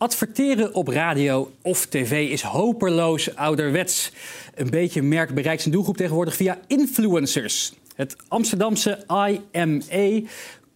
Adverteren 0.00 0.74
op 0.74 0.88
radio 0.88 1.50
of 1.62 1.86
tv 1.86 2.30
is 2.30 2.42
hopeloos 2.42 3.36
ouderwets. 3.36 4.12
Een 4.54 4.70
beetje 4.70 5.02
merk 5.02 5.34
bereikt 5.34 5.62
zijn 5.62 5.74
doelgroep 5.74 5.96
tegenwoordig 5.96 6.36
via 6.36 6.58
influencers. 6.66 7.72
Het 7.94 8.16
Amsterdamse 8.28 9.04
IME 9.52 10.24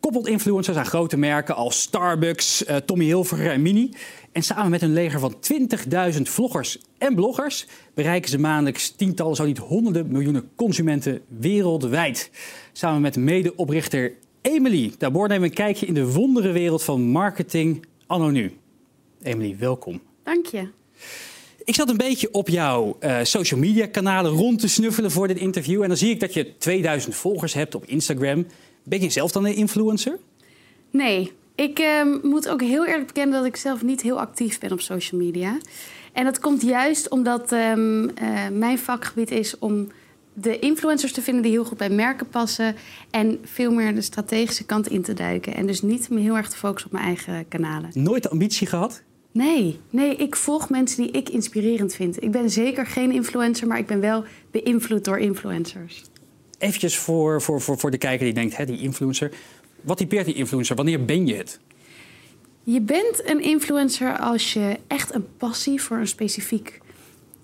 koppelt 0.00 0.28
influencers 0.28 0.76
aan 0.76 0.86
grote 0.86 1.16
merken 1.16 1.54
als 1.54 1.80
Starbucks, 1.80 2.66
uh, 2.66 2.76
Tommy 2.76 3.04
Hilfiger 3.04 3.50
en 3.50 3.62
Mini. 3.62 3.90
En 4.32 4.42
samen 4.42 4.70
met 4.70 4.82
een 4.82 4.92
leger 4.92 5.20
van 5.20 5.36
20.000 6.14 6.22
vloggers 6.22 6.78
en 6.98 7.14
bloggers 7.14 7.66
bereiken 7.94 8.30
ze 8.30 8.38
maandelijks 8.38 8.90
tientallen, 8.90 9.36
zo 9.36 9.44
niet 9.44 9.58
honderden 9.58 10.12
miljoenen 10.12 10.50
consumenten 10.56 11.20
wereldwijd. 11.28 12.30
Samen 12.72 13.00
met 13.00 13.16
medeoprichter 13.16 14.12
Emily 14.42 14.92
Daarboor 14.98 15.28
nemen 15.28 15.42
we 15.42 15.48
een 15.48 15.54
kijkje 15.54 15.86
in 15.86 15.94
de 15.94 16.12
wonderenwereld 16.12 16.82
van 16.82 17.02
marketing 17.02 17.86
anno 18.06 18.30
nu. 18.30 18.52
Emily, 19.24 19.56
welkom. 19.58 20.00
Dank 20.22 20.46
je. 20.46 20.68
Ik 21.64 21.74
zat 21.74 21.88
een 21.88 21.96
beetje 21.96 22.28
op 22.32 22.48
jouw 22.48 22.96
uh, 23.00 23.18
social 23.22 23.60
media 23.60 23.86
kanalen 23.86 24.32
rond 24.32 24.60
te 24.60 24.68
snuffelen 24.68 25.10
voor 25.10 25.28
dit 25.28 25.38
interview. 25.38 25.82
En 25.82 25.88
dan 25.88 25.96
zie 25.96 26.10
ik 26.10 26.20
dat 26.20 26.34
je 26.34 26.56
2000 26.58 27.14
volgers 27.14 27.54
hebt 27.54 27.74
op 27.74 27.84
Instagram. 27.84 28.46
Ben 28.82 29.00
je 29.00 29.10
zelf 29.10 29.32
dan 29.32 29.46
een 29.46 29.54
influencer? 29.54 30.18
Nee, 30.90 31.32
ik 31.54 31.78
uh, 31.78 32.22
moet 32.22 32.48
ook 32.48 32.60
heel 32.60 32.86
eerlijk 32.86 33.06
bekennen 33.06 33.34
dat 33.34 33.44
ik 33.44 33.56
zelf 33.56 33.82
niet 33.82 34.02
heel 34.02 34.20
actief 34.20 34.58
ben 34.58 34.72
op 34.72 34.80
social 34.80 35.20
media. 35.20 35.58
En 36.12 36.24
dat 36.24 36.40
komt 36.40 36.62
juist 36.62 37.08
omdat 37.08 37.52
um, 37.52 38.02
uh, 38.02 38.48
mijn 38.52 38.78
vakgebied 38.78 39.30
is 39.30 39.58
om 39.58 39.88
de 40.32 40.58
influencers 40.58 41.12
te 41.12 41.22
vinden 41.22 41.42
die 41.42 41.52
heel 41.52 41.64
goed 41.64 41.78
bij 41.78 41.90
merken 41.90 42.28
passen. 42.28 42.76
En 43.10 43.38
veel 43.42 43.72
meer 43.72 43.94
de 43.94 44.00
strategische 44.00 44.64
kant 44.64 44.88
in 44.88 45.02
te 45.02 45.14
duiken. 45.14 45.54
En 45.54 45.66
dus 45.66 45.82
niet 45.82 46.10
me 46.10 46.20
heel 46.20 46.36
erg 46.36 46.48
te 46.48 46.56
focussen 46.56 46.90
op 46.90 46.96
mijn 46.96 47.06
eigen 47.06 47.48
kanalen. 47.48 47.90
Nooit 47.92 48.22
de 48.22 48.30
ambitie 48.30 48.66
gehad? 48.66 49.02
Nee, 49.34 49.80
nee, 49.90 50.16
ik 50.16 50.36
volg 50.36 50.70
mensen 50.70 51.02
die 51.02 51.10
ik 51.10 51.28
inspirerend 51.28 51.94
vind. 51.94 52.22
Ik 52.22 52.30
ben 52.30 52.50
zeker 52.50 52.86
geen 52.86 53.12
influencer, 53.12 53.66
maar 53.66 53.78
ik 53.78 53.86
ben 53.86 54.00
wel 54.00 54.24
beïnvloed 54.50 55.04
door 55.04 55.18
influencers. 55.18 56.02
Even 56.58 56.90
voor, 56.90 57.42
voor, 57.42 57.60
voor, 57.60 57.78
voor 57.78 57.90
de 57.90 57.98
kijker 57.98 58.24
die 58.24 58.34
denkt, 58.34 58.56
hè, 58.56 58.64
die 58.66 58.80
influencer. 58.80 59.32
Wat 59.80 59.96
typeert 59.96 60.24
die 60.24 60.34
influencer? 60.34 60.76
Wanneer 60.76 61.04
ben 61.04 61.26
je 61.26 61.34
het? 61.34 61.58
Je 62.62 62.80
bent 62.80 63.28
een 63.28 63.42
influencer 63.42 64.18
als 64.18 64.52
je 64.52 64.78
echt 64.86 65.14
een 65.14 65.26
passie 65.36 65.82
voor 65.82 65.96
een 65.96 66.06
specifiek 66.06 66.80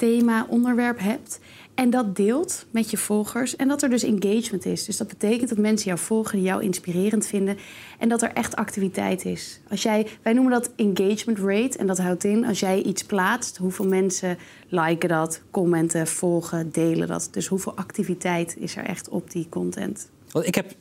thema, 0.00 0.46
onderwerp 0.48 0.98
hebt. 0.98 1.40
En 1.74 1.90
dat 1.90 2.16
deelt 2.16 2.66
met 2.70 2.90
je 2.90 2.96
volgers. 2.96 3.56
En 3.56 3.68
dat 3.68 3.82
er 3.82 3.88
dus 3.88 4.02
engagement 4.02 4.66
is. 4.66 4.84
Dus 4.84 4.96
dat 4.96 5.08
betekent 5.08 5.48
dat 5.48 5.58
mensen 5.58 5.86
jou 5.86 5.98
volgen, 5.98 6.36
die 6.36 6.46
jou 6.46 6.62
inspirerend 6.62 7.26
vinden. 7.26 7.56
En 7.98 8.08
dat 8.08 8.22
er 8.22 8.32
echt 8.32 8.56
activiteit 8.56 9.24
is. 9.24 9.60
Als 9.70 9.82
jij, 9.82 10.06
wij 10.22 10.32
noemen 10.32 10.52
dat 10.52 10.70
engagement 10.76 11.38
rate. 11.38 11.78
En 11.78 11.86
dat 11.86 11.98
houdt 11.98 12.24
in 12.24 12.44
als 12.44 12.60
jij 12.60 12.82
iets 12.82 13.04
plaatst, 13.04 13.56
hoeveel 13.56 13.86
mensen 13.86 14.38
liken 14.68 15.08
dat, 15.08 15.42
commenten, 15.50 16.06
volgen, 16.06 16.70
delen 16.72 17.08
dat. 17.08 17.28
Dus 17.30 17.46
hoeveel 17.46 17.76
activiteit 17.76 18.56
is 18.58 18.76
er 18.76 18.84
echt 18.84 19.08
op 19.08 19.30
die 19.30 19.46
content. 19.48 20.10
Want 20.30 20.46
ik 20.46 20.54
heb 20.54 20.72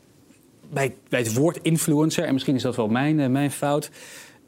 bij, 0.73 0.95
bij 1.09 1.20
het 1.20 1.34
woord 1.34 1.59
influencer, 1.62 2.23
en 2.23 2.34
misschien 2.34 2.56
is 2.56 2.62
dat 2.62 2.75
wel 2.75 2.88
mijn, 2.88 3.20
eh, 3.20 3.30
mijn 3.30 3.52
fout 3.52 3.90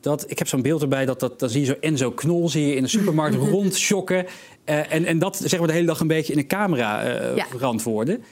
dat, 0.01 0.25
ik 0.27 0.37
heb 0.37 0.47
zo'n 0.47 0.61
beeld 0.61 0.81
erbij, 0.81 1.05
dat, 1.05 1.19
dat, 1.19 1.39
dan 1.39 1.49
zie 1.49 1.59
je 1.59 1.65
zo 1.65 1.75
Enzo 1.79 2.11
Knol 2.11 2.49
zie 2.49 2.67
je 2.67 2.75
in 2.75 2.83
de 2.83 2.89
supermarkt 2.89 3.35
rondschokken. 3.51 4.25
Uh, 4.65 4.93
en, 4.93 5.05
en 5.05 5.19
dat 5.19 5.37
zeggen 5.37 5.61
we 5.61 5.67
de 5.67 5.73
hele 5.73 5.85
dag 5.85 5.99
een 5.99 6.07
beetje 6.07 6.33
in 6.33 6.39
de 6.39 6.47
camera 6.47 7.05
uh, 7.05 7.35
ja. 7.35 7.45
verantwoorden. 7.49 8.23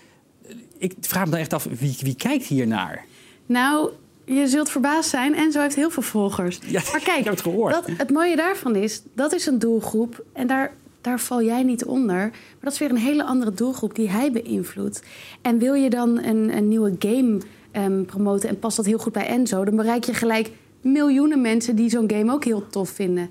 Ik 0.78 0.94
vraag 1.02 1.26
me 1.26 1.32
dan 1.32 1.40
echt 1.40 1.54
af, 1.54 1.68
wie, 1.80 1.98
wie 2.02 2.16
kijkt 2.16 2.46
hier 2.46 2.68
naar? 2.68 3.06
Nou, 3.46 3.90
je 4.26 4.48
zult 4.48 4.70
verbaasd 4.70 5.10
zijn. 5.10 5.36
Enzo 5.36 5.62
heeft 5.62 5.76
heel 5.76 5.90
veel 5.90 6.04
volgers. 6.04 6.60
Ja, 6.66 6.82
maar 6.92 7.02
kijk, 7.02 7.18
ik 7.18 7.24
heb 7.24 7.34
het 7.34 7.42
gehoord. 7.42 7.74
Dat, 7.74 7.86
het 7.98 8.10
mooie 8.10 8.36
daarvan 8.36 8.76
is, 8.76 9.02
dat 9.14 9.34
is 9.34 9.46
een 9.46 9.60
doelgroep. 9.60 10.24
En 10.34 10.48
daar, 10.48 10.74
daar 11.02 11.20
val 11.20 11.44
jij 11.44 11.64
niet 11.64 11.86
onder. 11.86 12.16
Maar 12.16 12.34
dat 12.62 12.74
is 12.74 12.80
weer 12.80 12.90
een 12.90 12.98
hele 12.98 13.24
andere 13.24 13.54
doelgroep 13.54 13.96
die 13.96 14.10
hij 14.10 14.32
beïnvloedt. 14.32 15.04
En 15.42 15.58
wil 15.58 15.74
je 15.74 15.90
dan 15.90 16.24
een, 16.24 16.58
een 16.58 16.68
nieuwe 16.68 16.96
game 17.00 17.40
um, 17.74 18.06
promoten 18.06 18.50
en 18.50 18.60
past 18.60 18.78
dat 18.78 18.86
heel 18.86 18.98
goed 18.98 19.14
bij 19.14 19.28
Enzo... 19.28 19.64
dan 19.64 19.76
bereik 19.76 20.04
je 20.04 20.14
gelijk 20.14 20.50
miljoenen 20.82 21.42
mensen 21.42 21.76
die 21.76 21.90
zo'n 21.90 22.12
game 22.12 22.32
ook 22.32 22.44
heel 22.44 22.68
tof 22.68 22.90
vinden. 22.90 23.30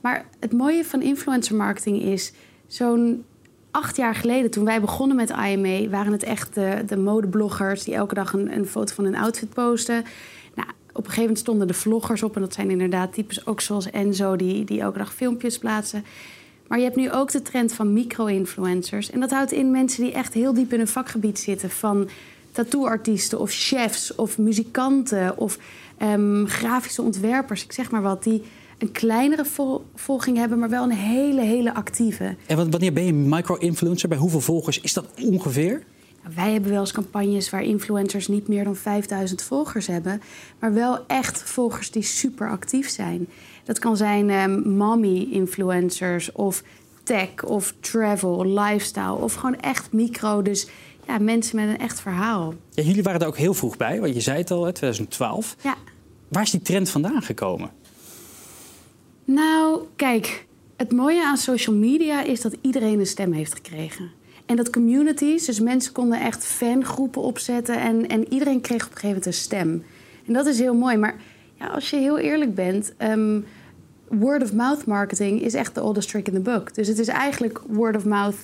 Maar 0.00 0.26
het 0.40 0.52
mooie 0.52 0.84
van 0.84 1.02
influencer 1.02 1.56
marketing 1.56 2.02
is, 2.02 2.32
zo'n 2.66 3.24
acht 3.70 3.96
jaar 3.96 4.14
geleden, 4.14 4.50
toen 4.50 4.64
wij 4.64 4.80
begonnen 4.80 5.16
met 5.16 5.30
IME, 5.30 5.88
waren 5.90 6.12
het 6.12 6.22
echt 6.22 6.54
de, 6.54 6.82
de 6.86 6.96
modebloggers 6.96 7.84
die 7.84 7.94
elke 7.94 8.14
dag 8.14 8.32
een, 8.32 8.52
een 8.52 8.66
foto 8.66 8.94
van 8.94 9.04
een 9.04 9.16
outfit 9.16 9.52
posten. 9.52 10.04
Nou, 10.54 10.68
op 10.68 10.96
een 10.96 11.02
gegeven 11.02 11.20
moment 11.20 11.38
stonden 11.38 11.66
de 11.66 11.74
vloggers 11.74 12.22
op. 12.22 12.34
En 12.34 12.40
dat 12.40 12.54
zijn 12.54 12.70
inderdaad 12.70 13.12
types 13.12 13.46
ook 13.46 13.60
zoals 13.60 13.90
Enzo, 13.90 14.36
die, 14.36 14.64
die 14.64 14.80
elke 14.80 14.98
dag 14.98 15.14
filmpjes 15.14 15.58
plaatsen. 15.58 16.04
Maar 16.66 16.78
je 16.78 16.84
hebt 16.84 16.96
nu 16.96 17.12
ook 17.12 17.30
de 17.30 17.42
trend 17.42 17.72
van 17.72 17.92
micro-influencers. 17.92 19.10
En 19.10 19.20
dat 19.20 19.30
houdt 19.30 19.52
in 19.52 19.70
mensen 19.70 20.02
die 20.02 20.12
echt 20.12 20.34
heel 20.34 20.54
diep 20.54 20.72
in 20.72 20.80
een 20.80 20.88
vakgebied 20.88 21.38
zitten. 21.38 21.70
Van 21.70 22.08
tattooartiesten 22.56 23.40
of 23.40 23.50
chefs 23.52 24.14
of 24.14 24.38
muzikanten 24.38 25.38
of 25.38 25.58
um, 26.02 26.46
grafische 26.46 27.02
ontwerpers, 27.02 27.64
ik 27.64 27.72
zeg 27.72 27.90
maar 27.90 28.02
wat, 28.02 28.22
die 28.22 28.42
een 28.78 28.92
kleinere 28.92 29.44
volging 29.94 30.36
hebben, 30.36 30.58
maar 30.58 30.68
wel 30.68 30.82
een 30.82 30.90
hele, 30.90 31.40
hele 31.40 31.74
actieve. 31.74 32.36
En 32.46 32.70
wanneer 32.70 32.92
ben 32.92 33.04
je 33.04 33.12
micro-influencer? 33.12 34.08
Bij 34.08 34.18
hoeveel 34.18 34.40
volgers 34.40 34.80
is 34.80 34.92
dat 34.92 35.06
ongeveer? 35.22 35.82
Nou, 36.22 36.34
wij 36.34 36.52
hebben 36.52 36.70
wel 36.70 36.80
eens 36.80 36.92
campagnes 36.92 37.50
waar 37.50 37.62
influencers 37.62 38.28
niet 38.28 38.48
meer 38.48 38.64
dan 38.64 38.76
5000 38.76 39.42
volgers 39.42 39.86
hebben, 39.86 40.22
maar 40.58 40.74
wel 40.74 41.06
echt 41.06 41.42
volgers 41.42 41.90
die 41.90 42.02
super 42.02 42.50
actief 42.50 42.88
zijn. 42.88 43.28
Dat 43.64 43.78
kan 43.78 43.96
zijn 43.96 44.30
um, 44.30 44.68
mommy-influencers 44.68 46.32
of 46.32 46.62
tech 47.02 47.44
of 47.44 47.74
travel, 47.80 48.46
lifestyle 48.46 49.14
of 49.14 49.34
gewoon 49.34 49.60
echt 49.60 49.92
micro. 49.92 50.42
Dus 50.42 50.68
ja, 51.06 51.18
mensen 51.18 51.56
met 51.56 51.68
een 51.68 51.78
echt 51.78 52.00
verhaal. 52.00 52.54
Ja, 52.70 52.82
jullie 52.82 53.02
waren 53.02 53.20
er 53.20 53.26
ook 53.26 53.36
heel 53.36 53.54
vroeg 53.54 53.76
bij, 53.76 54.00
want 54.00 54.14
je 54.14 54.20
zei 54.20 54.38
het 54.38 54.50
al, 54.50 54.72
2012. 54.72 55.56
Ja. 55.62 55.74
Waar 56.28 56.42
is 56.42 56.50
die 56.50 56.62
trend 56.62 56.90
vandaan 56.90 57.22
gekomen? 57.22 57.70
Nou, 59.24 59.80
kijk, 59.96 60.46
het 60.76 60.92
mooie 60.92 61.24
aan 61.24 61.36
social 61.36 61.76
media 61.76 62.22
is 62.22 62.40
dat 62.40 62.56
iedereen 62.60 62.98
een 62.98 63.06
stem 63.06 63.32
heeft 63.32 63.54
gekregen. 63.54 64.10
En 64.46 64.56
dat 64.56 64.70
communities, 64.70 65.44
dus 65.44 65.60
mensen 65.60 65.92
konden 65.92 66.20
echt 66.20 66.44
fangroepen 66.44 67.22
opzetten 67.22 67.80
en, 67.80 68.08
en 68.08 68.32
iedereen 68.32 68.60
kreeg 68.60 68.86
op 68.86 68.92
een 68.92 68.98
gegeven 68.98 69.08
moment 69.08 69.26
een 69.26 69.32
stem. 69.32 69.84
En 70.26 70.32
dat 70.32 70.46
is 70.46 70.58
heel 70.58 70.74
mooi. 70.74 70.96
Maar 70.96 71.16
ja, 71.54 71.66
als 71.66 71.90
je 71.90 71.96
heel 71.96 72.18
eerlijk 72.18 72.54
bent, 72.54 72.92
um, 72.98 73.44
word 74.08 74.42
of 74.42 74.52
mouth 74.52 74.86
marketing 74.86 75.42
is 75.42 75.54
echt 75.54 75.74
de 75.74 75.82
oldest 75.82 76.10
trick 76.10 76.28
in 76.28 76.34
the 76.34 76.40
book. 76.40 76.74
Dus 76.74 76.88
het 76.88 76.98
is 76.98 77.08
eigenlijk 77.08 77.60
word 77.68 77.96
of 77.96 78.04
mouth 78.04 78.36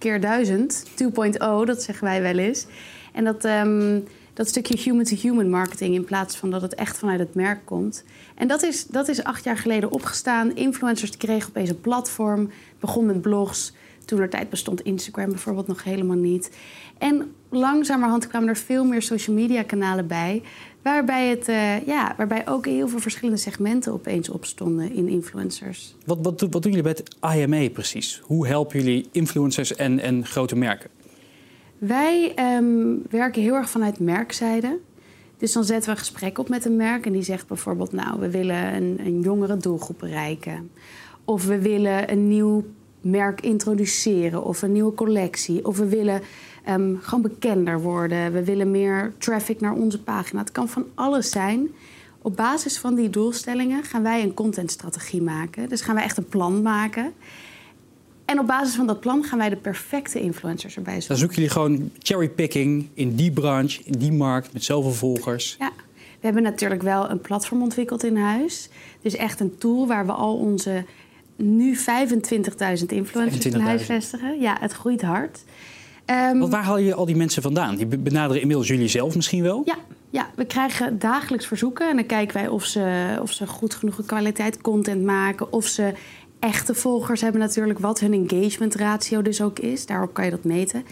keer 0.00 0.20
duizend, 0.20 0.84
2.0, 1.02 1.38
dat 1.38 1.82
zeggen 1.82 2.04
wij 2.04 2.22
wel 2.22 2.38
eens. 2.38 2.66
En 3.12 3.24
dat, 3.24 3.44
um, 3.44 4.04
dat 4.34 4.48
stukje 4.48 4.76
human-to-human 4.78 5.50
marketing 5.50 5.94
in 5.94 6.04
plaats 6.04 6.36
van 6.36 6.50
dat 6.50 6.62
het 6.62 6.74
echt 6.74 6.98
vanuit 6.98 7.18
het 7.18 7.34
merk 7.34 7.64
komt. 7.64 8.04
En 8.34 8.48
dat 8.48 8.62
is, 8.62 8.86
dat 8.86 9.08
is 9.08 9.24
acht 9.24 9.44
jaar 9.44 9.58
geleden 9.58 9.90
opgestaan. 9.90 10.54
Influencers 10.56 11.16
kregen 11.16 11.48
opeens 11.48 11.68
een 11.68 11.80
platform, 11.80 12.50
begon 12.80 13.06
met 13.06 13.20
blogs. 13.20 13.72
Toen 14.10 14.20
er 14.20 14.28
tijd 14.28 14.50
bestond 14.50 14.80
Instagram 14.80 15.28
bijvoorbeeld 15.28 15.66
nog 15.66 15.84
helemaal 15.84 16.16
niet. 16.16 16.50
En 16.98 17.34
langzamerhand 17.48 18.26
kwamen 18.26 18.48
er 18.48 18.56
veel 18.56 18.84
meer 18.84 19.02
social 19.02 19.36
media 19.36 19.62
kanalen 19.62 20.06
bij. 20.06 20.42
Waarbij, 20.82 21.28
het, 21.28 21.48
uh, 21.48 21.86
ja, 21.86 22.14
waarbij 22.16 22.48
ook 22.48 22.66
heel 22.66 22.88
veel 22.88 22.98
verschillende 22.98 23.40
segmenten 23.40 23.92
opeens 23.92 24.28
opstonden 24.28 24.92
in 24.92 25.08
influencers. 25.08 25.94
Wat, 26.06 26.18
wat, 26.22 26.40
wat 26.40 26.62
doen 26.62 26.72
jullie 26.72 26.82
bij 26.82 26.94
het 26.96 27.16
IME 27.36 27.70
precies? 27.70 28.20
Hoe 28.24 28.46
helpen 28.46 28.78
jullie 28.78 29.08
influencers 29.12 29.74
en, 29.74 29.98
en 29.98 30.26
grote 30.26 30.56
merken? 30.56 30.90
Wij 31.78 32.34
um, 32.56 33.02
werken 33.10 33.42
heel 33.42 33.54
erg 33.54 33.70
vanuit 33.70 33.98
merkzijde. 33.98 34.78
Dus 35.36 35.52
dan 35.52 35.64
zetten 35.64 35.84
we 35.84 35.90
een 35.90 36.04
gesprek 36.04 36.38
op 36.38 36.48
met 36.48 36.64
een 36.64 36.76
merk 36.76 37.06
en 37.06 37.12
die 37.12 37.22
zegt 37.22 37.46
bijvoorbeeld: 37.46 37.92
Nou, 37.92 38.20
we 38.20 38.30
willen 38.30 38.74
een, 38.74 39.00
een 39.04 39.20
jongere 39.20 39.56
doelgroep 39.56 39.98
bereiken. 39.98 40.70
Of 41.24 41.46
we 41.46 41.58
willen 41.58 42.10
een 42.10 42.28
nieuw 42.28 42.64
merk 43.00 43.40
introduceren 43.40 44.44
of 44.44 44.62
een 44.62 44.72
nieuwe 44.72 44.94
collectie. 44.94 45.66
Of 45.66 45.78
we 45.78 45.86
willen 45.86 46.20
um, 46.68 46.98
gewoon 47.00 47.22
bekender 47.22 47.80
worden. 47.80 48.32
We 48.32 48.44
willen 48.44 48.70
meer 48.70 49.12
traffic 49.18 49.60
naar 49.60 49.72
onze 49.72 50.02
pagina. 50.02 50.40
Het 50.40 50.52
kan 50.52 50.68
van 50.68 50.86
alles 50.94 51.30
zijn. 51.30 51.68
Op 52.22 52.36
basis 52.36 52.78
van 52.78 52.94
die 52.94 53.10
doelstellingen 53.10 53.84
gaan 53.84 54.02
wij 54.02 54.22
een 54.22 54.34
contentstrategie 54.34 55.22
maken. 55.22 55.68
Dus 55.68 55.80
gaan 55.80 55.94
wij 55.94 56.04
echt 56.04 56.16
een 56.16 56.28
plan 56.28 56.62
maken. 56.62 57.12
En 58.24 58.38
op 58.38 58.46
basis 58.46 58.74
van 58.74 58.86
dat 58.86 59.00
plan 59.00 59.24
gaan 59.24 59.38
wij 59.38 59.48
de 59.48 59.56
perfecte 59.56 60.20
influencers 60.20 60.76
erbij 60.76 61.00
zoeken. 61.00 61.08
Dan 61.08 61.18
zoeken 61.18 61.36
jullie 61.36 61.50
gewoon 61.50 61.90
cherrypicking 61.98 62.88
in 62.94 63.14
die 63.14 63.30
branche, 63.30 63.82
in 63.84 63.98
die 63.98 64.12
markt, 64.12 64.52
met 64.52 64.64
zoveel 64.64 64.92
volgers. 64.92 65.56
Ja, 65.58 65.72
we 66.20 66.26
hebben 66.26 66.42
natuurlijk 66.42 66.82
wel 66.82 67.10
een 67.10 67.20
platform 67.20 67.62
ontwikkeld 67.62 68.04
in 68.04 68.16
huis. 68.16 68.68
Dus 69.02 69.16
echt 69.16 69.40
een 69.40 69.58
tool 69.58 69.86
waar 69.86 70.06
we 70.06 70.12
al 70.12 70.36
onze 70.36 70.84
nu 71.40 71.76
25.000 71.76 72.86
influencers 72.86 73.46
in 73.46 73.60
huis 73.60 73.82
vestigen. 73.82 74.40
Ja, 74.40 74.56
het 74.60 74.72
groeit 74.72 75.02
hard. 75.02 75.44
Um, 76.06 76.38
Want 76.38 76.52
waar 76.52 76.64
haal 76.64 76.78
je 76.78 76.94
al 76.94 77.06
die 77.06 77.16
mensen 77.16 77.42
vandaan? 77.42 77.76
Die 77.76 77.86
benaderen 77.86 78.40
inmiddels 78.40 78.68
jullie 78.68 78.88
zelf 78.88 79.14
misschien 79.14 79.42
wel? 79.42 79.62
Ja, 79.64 79.76
Ja, 80.10 80.30
we 80.34 80.44
krijgen 80.44 80.98
dagelijks 80.98 81.46
verzoeken 81.46 81.88
en 81.88 81.96
dan 81.96 82.06
kijken 82.06 82.36
wij 82.36 82.48
of 82.48 82.64
ze, 82.64 83.16
of 83.22 83.32
ze 83.32 83.46
goed 83.46 83.74
genoeg 83.74 84.06
kwaliteit 84.06 84.60
content 84.60 85.02
maken, 85.02 85.52
of 85.52 85.66
ze 85.66 85.92
echte 86.38 86.74
volgers 86.74 87.20
hebben 87.20 87.40
natuurlijk, 87.40 87.78
wat 87.78 88.00
hun 88.00 88.12
engagement 88.12 88.74
ratio 88.74 89.22
dus 89.22 89.42
ook 89.42 89.58
is. 89.58 89.86
Daarop 89.86 90.14
kan 90.14 90.24
je 90.24 90.30
dat 90.30 90.44
meten. 90.44 90.84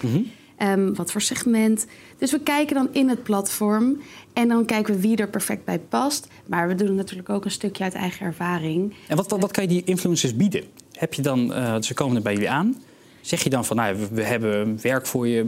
Ehm, 0.59 0.95
wat 0.95 1.13
voor 1.13 1.21
segment. 1.21 1.87
Dus 2.19 2.31
we 2.31 2.41
kijken 2.41 2.75
dan 2.75 2.89
in 2.93 3.09
het 3.09 3.23
platform 3.23 4.01
en 4.33 4.49
dan 4.49 4.65
kijken 4.65 4.95
we 4.95 5.01
wie 5.01 5.17
er 5.17 5.29
perfect 5.29 5.65
bij 5.65 5.79
past. 5.79 6.27
Maar 6.47 6.69
we 6.69 6.75
doen 6.75 6.95
natuurlijk 6.95 7.29
ook 7.29 7.45
een 7.45 7.51
stukje 7.51 7.85
uit 7.85 7.95
eigen 7.95 8.27
ervaring. 8.27 8.95
En 9.07 9.17
wat, 9.17 9.31
wat, 9.31 9.41
wat 9.41 9.53
kan 9.53 9.63
je 9.63 9.69
die 9.69 9.83
influencers 9.85 10.37
bieden? 10.37 10.65
Heb 10.93 11.15
je 11.15 11.23
dan, 11.23 11.55
eh, 11.55 11.77
ze 11.81 11.95
komen 11.95 12.17
er 12.17 12.23
bij 12.23 12.33
jullie 12.33 12.51
aan. 12.51 12.77
Zeg 13.21 13.43
je 13.43 13.51
dan 13.51 13.65
van, 13.65 13.77
nou, 13.77 13.97
we, 13.99 14.09
we 14.13 14.23
hebben 14.23 14.79
werk 14.83 15.07
voor 15.07 15.29
je 15.29 15.47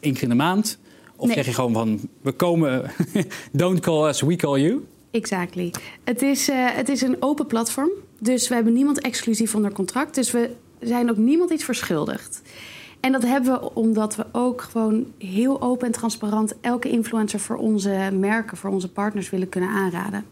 één 0.00 0.12
keer 0.12 0.22
in 0.22 0.28
de 0.28 0.34
maand? 0.34 0.78
Of 1.16 1.26
Nee. 1.26 1.36
zeg 1.36 1.46
je 1.46 1.52
gewoon 1.52 1.72
van, 1.72 2.00
we 2.20 2.32
komen, 2.32 2.90
don't 3.52 3.80
call 3.80 4.08
us, 4.08 4.20
we 4.20 4.36
call 4.36 4.60
you? 4.60 4.86
Exactly. 5.10 5.70
Het 6.04 6.22
is, 6.22 6.48
eh, 6.48 6.56
het 6.60 6.88
is 6.88 7.00
een 7.02 7.16
open 7.20 7.46
platform. 7.46 7.90
Dus 8.18 8.48
we 8.48 8.54
hebben 8.54 8.72
niemand 8.72 9.00
exclusief 9.00 9.54
onder 9.54 9.72
contract. 9.72 10.14
Dus 10.14 10.30
we 10.30 10.50
zijn 10.80 11.10
ook 11.10 11.16
niemand 11.16 11.50
iets 11.50 11.64
verschuldigd. 11.64 12.42
En 13.00 13.12
dat 13.12 13.22
hebben 13.22 13.52
we 13.52 13.74
omdat 13.74 14.16
we 14.16 14.26
ook 14.32 14.60
gewoon 14.60 15.06
heel 15.18 15.62
open 15.62 15.86
en 15.86 15.92
transparant 15.92 16.54
elke 16.60 16.88
influencer 16.88 17.40
voor 17.40 17.56
onze 17.56 18.10
merken, 18.12 18.56
voor 18.56 18.70
onze 18.70 18.92
partners 18.92 19.30
willen 19.30 19.48
kunnen 19.48 19.70
aanraden. 19.70 20.24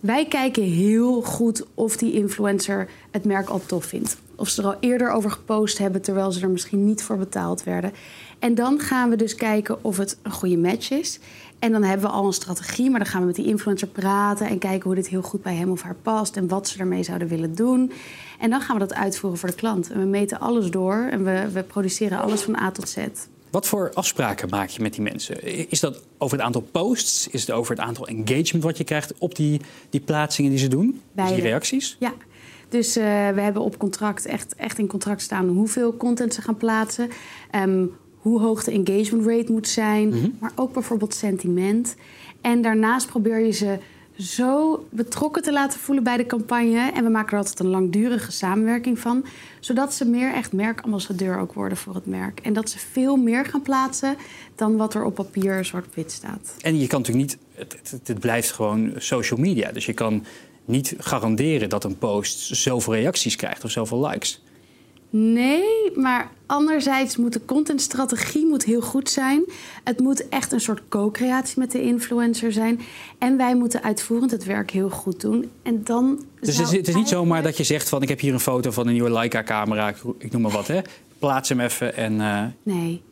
Wij 0.00 0.26
kijken 0.26 0.62
heel 0.62 1.22
goed 1.22 1.66
of 1.74 1.96
die 1.96 2.12
influencer 2.12 2.88
het 3.10 3.24
merk 3.24 3.48
al 3.48 3.60
tof 3.66 3.84
vindt. 3.84 4.18
Of 4.38 4.48
ze 4.48 4.62
er 4.62 4.68
al 4.68 4.76
eerder 4.80 5.10
over 5.10 5.30
gepost 5.30 5.78
hebben 5.78 6.02
terwijl 6.02 6.32
ze 6.32 6.40
er 6.40 6.50
misschien 6.50 6.84
niet 6.84 7.02
voor 7.02 7.16
betaald 7.16 7.64
werden. 7.64 7.92
En 8.38 8.54
dan 8.54 8.80
gaan 8.80 9.10
we 9.10 9.16
dus 9.16 9.34
kijken 9.34 9.84
of 9.84 9.96
het 9.96 10.18
een 10.22 10.30
goede 10.30 10.56
match 10.56 10.90
is. 10.90 11.18
En 11.58 11.72
dan 11.72 11.82
hebben 11.82 12.06
we 12.06 12.12
al 12.12 12.26
een 12.26 12.32
strategie, 12.32 12.90
maar 12.90 12.98
dan 12.98 13.08
gaan 13.08 13.20
we 13.20 13.26
met 13.26 13.36
die 13.36 13.46
influencer 13.46 13.88
praten 13.88 14.48
en 14.48 14.58
kijken 14.58 14.82
hoe 14.82 14.94
dit 14.94 15.08
heel 15.08 15.22
goed 15.22 15.42
bij 15.42 15.54
hem 15.54 15.70
of 15.70 15.82
haar 15.82 15.96
past 16.02 16.36
en 16.36 16.48
wat 16.48 16.68
ze 16.68 16.78
ermee 16.78 17.02
zouden 17.02 17.28
willen 17.28 17.54
doen. 17.54 17.92
En 18.38 18.50
dan 18.50 18.60
gaan 18.60 18.78
we 18.78 18.86
dat 18.86 18.94
uitvoeren 18.94 19.38
voor 19.38 19.48
de 19.48 19.54
klant. 19.54 19.90
En 19.90 19.98
we 19.98 20.06
meten 20.06 20.40
alles 20.40 20.70
door 20.70 21.08
en 21.10 21.24
we, 21.24 21.48
we 21.52 21.62
produceren 21.62 22.20
alles 22.20 22.40
van 22.40 22.56
A 22.56 22.70
tot 22.70 22.88
Z. 22.88 22.96
Wat 23.50 23.66
voor 23.66 23.90
afspraken 23.94 24.48
maak 24.48 24.68
je 24.68 24.82
met 24.82 24.92
die 24.92 25.02
mensen? 25.02 25.68
Is 25.70 25.80
dat 25.80 26.02
over 26.18 26.36
het 26.36 26.46
aantal 26.46 26.60
posts? 26.60 27.28
Is 27.28 27.40
het 27.40 27.50
over 27.50 27.76
het 27.76 27.84
aantal 27.84 28.06
engagement 28.06 28.64
wat 28.64 28.78
je 28.78 28.84
krijgt 28.84 29.14
op 29.18 29.34
die, 29.34 29.60
die 29.90 30.00
plaatsingen 30.00 30.50
die 30.50 30.60
ze 30.60 30.68
doen? 30.68 31.00
Dus 31.12 31.28
die 31.28 31.40
reacties? 31.40 31.96
Ja, 31.98 32.12
dus 32.68 32.96
eh, 32.96 33.04
we 33.28 33.40
hebben 33.40 33.62
op 33.62 33.78
contract 33.78 34.26
echt, 34.26 34.54
echt 34.54 34.78
in 34.78 34.86
contract 34.86 35.22
staan 35.22 35.48
hoeveel 35.48 35.96
content 35.96 36.34
ze 36.34 36.42
gaan 36.42 36.56
plaatsen. 36.56 37.08
ehm, 37.50 37.86
hoe 38.18 38.40
hoog 38.40 38.64
de 38.64 38.72
engagement 38.72 39.26
rate 39.26 39.52
moet 39.52 39.68
zijn, 39.68 40.36
maar 40.40 40.52
ook 40.54 40.72
bijvoorbeeld 40.72 41.14
sentiment. 41.14 41.96
En 42.40 42.62
daarnaast 42.62 43.06
probeer 43.06 43.38
je 43.38 43.52
ze 43.52 43.78
zo 44.18 44.86
betrokken 44.90 45.42
te 45.42 45.52
laten 45.52 45.80
voelen 45.80 46.04
bij 46.04 46.16
de 46.16 46.26
campagne. 46.26 46.90
En 46.94 47.04
we 47.04 47.10
maken 47.10 47.32
er 47.32 47.38
altijd 47.38 47.58
een 47.58 47.66
langdurige 47.66 48.32
samenwerking 48.32 48.98
van. 48.98 49.24
Zodat 49.60 49.94
ze 49.94 50.04
meer 50.04 50.32
echt 50.32 50.52
merkambassadeur 50.52 51.38
ook 51.38 51.52
worden 51.52 51.78
voor 51.78 51.94
het 51.94 52.06
merk. 52.06 52.40
En 52.40 52.52
dat 52.52 52.70
ze 52.70 52.78
veel 52.78 53.16
meer 53.16 53.44
gaan 53.44 53.62
plaatsen 53.62 54.16
dan 54.54 54.76
wat 54.76 54.94
er 54.94 55.04
op 55.04 55.14
papier 55.14 55.64
zwart-wit 55.64 56.12
staat. 56.12 56.54
En 56.60 56.78
je 56.78 56.86
kan 56.86 57.00
natuurlijk 57.00 57.28
niet, 57.28 57.38
het, 57.54 57.90
het, 57.90 58.08
het 58.08 58.18
blijft 58.18 58.50
gewoon 58.52 58.92
social 58.96 59.40
media. 59.40 59.72
Dus 59.72 59.86
je 59.86 59.94
kan 59.94 60.24
niet 60.68 60.94
garanderen 60.98 61.68
dat 61.68 61.84
een 61.84 61.98
post 61.98 62.56
zoveel 62.56 62.94
reacties 62.94 63.36
krijgt 63.36 63.64
of 63.64 63.70
zoveel 63.70 64.06
likes. 64.06 64.40
Nee, 65.10 65.62
maar 65.94 66.30
anderzijds 66.46 67.16
moet 67.16 67.32
de 67.32 67.44
contentstrategie 67.44 68.46
moet 68.46 68.64
heel 68.64 68.80
goed 68.80 69.10
zijn. 69.10 69.44
Het 69.84 69.98
moet 70.00 70.28
echt 70.28 70.52
een 70.52 70.60
soort 70.60 70.80
co-creatie 70.88 71.58
met 71.58 71.70
de 71.72 71.82
influencer 71.82 72.52
zijn. 72.52 72.80
En 73.18 73.36
wij 73.36 73.56
moeten 73.56 73.82
uitvoerend 73.82 74.30
het 74.30 74.44
werk 74.44 74.70
heel 74.70 74.90
goed 74.90 75.20
doen. 75.20 75.50
En 75.62 75.84
dan 75.84 76.24
Dus 76.40 76.56
het 76.56 76.66
is, 76.66 76.76
het 76.76 76.88
is 76.88 76.94
niet 76.94 77.08
zomaar 77.08 77.42
dat 77.42 77.56
je 77.56 77.64
zegt 77.64 77.88
van 77.88 78.02
ik 78.02 78.08
heb 78.08 78.20
hier 78.20 78.32
een 78.32 78.40
foto 78.40 78.70
van 78.70 78.86
een 78.86 78.92
nieuwe 78.92 79.10
Leica-camera, 79.10 79.88
ik, 79.88 79.96
ik 80.18 80.32
noem 80.32 80.42
maar 80.42 80.50
wat, 80.50 80.66
hè. 80.66 80.80
Plaats 81.18 81.48
hem 81.48 81.60
even 81.60 81.96
en... 81.96 82.20
eh, 82.20 82.44
Nee. 82.62 83.02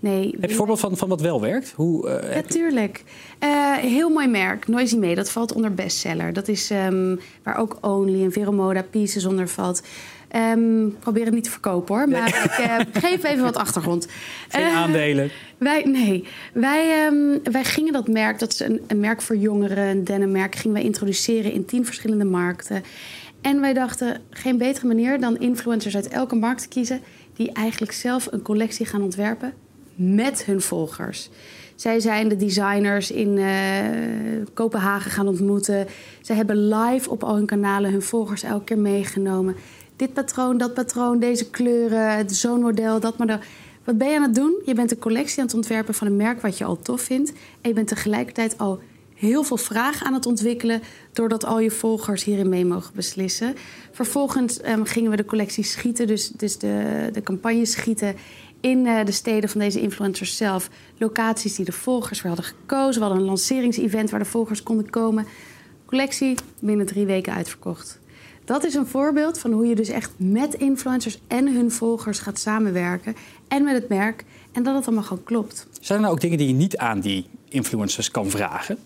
Nee. 0.00 0.30
heb 0.30 0.42
je 0.42 0.48
een 0.48 0.54
voorbeeld 0.54 0.80
van, 0.80 0.96
van 0.96 1.08
wat 1.08 1.20
wel 1.20 1.40
werkt? 1.40 1.72
Hoe, 1.76 2.08
eh, 2.08 2.34
Natuurlijk. 2.34 3.02
Eh, 3.38 3.72
heel 3.72 4.08
mooi 4.08 4.28
merk, 4.28 4.68
Noisy 4.68 4.96
Mee. 4.96 5.14
Dat 5.14 5.30
valt 5.30 5.52
onder 5.52 5.74
bestseller. 5.74 6.32
Dat 6.32 6.48
is 6.48 6.70
ehm, 6.70 7.16
waar 7.42 7.58
ook 7.58 7.78
Only 7.80 8.22
en 8.22 8.32
Veromoda 8.32 8.82
Pieces 8.82 9.24
onder 9.24 9.48
valt. 9.48 9.82
Ehm, 10.28 10.88
probeer 10.98 11.24
het 11.24 11.34
niet 11.34 11.44
te 11.44 11.50
verkopen 11.50 11.94
hoor. 11.94 12.08
Maar 12.08 12.28
ik 12.28 12.34
eh, 12.34 12.76
geef 13.02 13.24
even 13.24 13.42
wat 13.42 13.56
achtergrond. 13.56 14.08
Geen 14.48 14.64
aandelen. 14.64 15.30
Wij, 15.58 15.82
nee, 15.82 16.24
wij, 16.52 17.06
ehm, 17.06 17.52
wij 17.52 17.64
gingen 17.64 17.92
dat 17.92 18.08
merk, 18.08 18.38
dat 18.38 18.52
is 18.52 18.60
een, 18.60 18.80
een 18.86 19.00
merk 19.00 19.22
voor 19.22 19.36
jongeren, 19.36 19.84
een 19.84 20.04
dennenmerk, 20.04 20.54
gingen 20.54 20.76
wij 20.76 20.84
introduceren 20.84 21.52
in 21.52 21.64
tien 21.64 21.84
verschillende 21.84 22.24
markten. 22.24 22.82
En 23.40 23.60
wij 23.60 23.72
dachten, 23.72 24.20
geen 24.30 24.58
betere 24.58 24.86
manier 24.86 25.20
dan 25.20 25.38
influencers 25.38 25.94
uit 25.94 26.08
elke 26.08 26.34
markt 26.34 26.62
te 26.62 26.68
kiezen... 26.68 27.00
die 27.34 27.52
eigenlijk 27.52 27.92
zelf 27.92 28.28
een 28.30 28.42
collectie 28.42 28.86
gaan 28.86 29.02
ontwerpen 29.02 29.52
met 29.98 30.44
hun 30.44 30.60
volgers. 30.60 31.30
Zij 31.74 32.00
zijn 32.00 32.28
de 32.28 32.36
designers 32.36 33.10
in 33.10 33.38
eh, 33.38 33.46
Kopenhagen 34.54 35.10
gaan 35.10 35.28
ontmoeten. 35.28 35.86
Zij 36.20 36.36
hebben 36.36 36.68
live 36.68 37.10
op 37.10 37.22
al 37.22 37.34
hun 37.34 37.46
kanalen 37.46 37.90
hun 37.90 38.02
volgers 38.02 38.42
elke 38.42 38.64
keer 38.64 38.78
meegenomen. 38.78 39.56
Dit 39.96 40.12
patroon, 40.12 40.58
dat 40.58 40.74
patroon, 40.74 41.18
deze 41.18 41.50
kleuren, 41.50 42.30
zo'n 42.30 42.60
model, 42.60 43.00
dat 43.00 43.18
model. 43.18 43.38
Wat 43.84 43.98
ben 43.98 44.08
je 44.08 44.16
aan 44.16 44.22
het 44.22 44.34
doen? 44.34 44.62
Je 44.64 44.74
bent 44.74 44.90
een 44.90 44.98
collectie 44.98 45.38
aan 45.38 45.46
het 45.46 45.54
ontwerpen 45.54 45.94
van 45.94 46.06
een 46.06 46.16
merk 46.16 46.40
wat 46.40 46.58
je 46.58 46.64
al 46.64 46.82
tof 46.82 47.00
vindt. 47.00 47.30
En 47.30 47.68
je 47.68 47.72
bent 47.72 47.88
tegelijkertijd 47.88 48.58
al 48.58 48.80
heel 49.14 49.42
veel 49.42 49.56
vragen 49.56 50.06
aan 50.06 50.14
het 50.14 50.26
ontwikkelen... 50.26 50.82
doordat 51.12 51.44
al 51.44 51.60
je 51.60 51.70
volgers 51.70 52.24
hierin 52.24 52.48
mee 52.48 52.64
mogen 52.64 52.94
beslissen. 52.94 53.54
Vervolgens 53.92 54.60
ehm, 54.60 54.84
gingen 54.84 55.10
we 55.10 55.16
de 55.16 55.24
collectie 55.24 55.64
schieten, 55.64 56.06
dus, 56.06 56.28
dus 56.28 56.58
de, 56.58 57.08
de 57.12 57.22
campagne 57.22 57.66
schieten... 57.66 58.14
in 58.60 58.86
eh, 58.86 59.04
de 59.04 59.12
steden 59.12 59.48
van 59.48 59.60
deze 59.60 59.80
influencers 59.80 60.36
zelf. 60.36 60.70
Locaties 60.96 61.54
die 61.54 61.64
de 61.64 61.72
volgers 61.72 62.22
weer 62.22 62.32
hadden 62.32 62.50
gekozen. 62.50 63.00
We 63.00 63.06
hadden 63.06 63.18
een 63.18 63.28
lanceringsevent 63.28 64.10
waar 64.10 64.20
de 64.20 64.26
volgers 64.26 64.62
konden 64.62 64.90
komen. 64.90 65.26
Collectie 65.86 66.36
binnen 66.60 66.86
drie 66.86 67.06
weken 67.06 67.32
uitverkocht. 67.32 67.98
Dat 68.44 68.64
is 68.64 68.74
een 68.74 68.86
voorbeeld 68.86 69.38
van 69.38 69.52
hoe 69.52 69.66
je 69.66 69.74
dus 69.74 69.88
echt 69.88 70.12
met 70.16 70.54
influencers 70.54 71.18
en 71.26 71.54
hun 71.54 71.70
volgers 71.70 72.18
gaat 72.18 72.38
samenwerken. 72.38 73.16
En 73.48 73.64
met 73.64 73.74
het 73.74 73.88
merk. 73.88 74.24
En 74.52 74.62
dat 74.62 74.74
het 74.74 74.86
allemaal 74.86 75.04
gewoon 75.04 75.24
klopt. 75.24 75.66
Zijn 75.80 75.98
er 75.98 76.04
nou 76.04 76.14
ook 76.14 76.20
dingen 76.20 76.38
die 76.38 76.48
je 76.48 76.54
niet 76.54 76.76
aan 76.76 77.00
die 77.00 77.26
influencers 77.48 78.10
kan 78.10 78.30
vragen? 78.30 78.78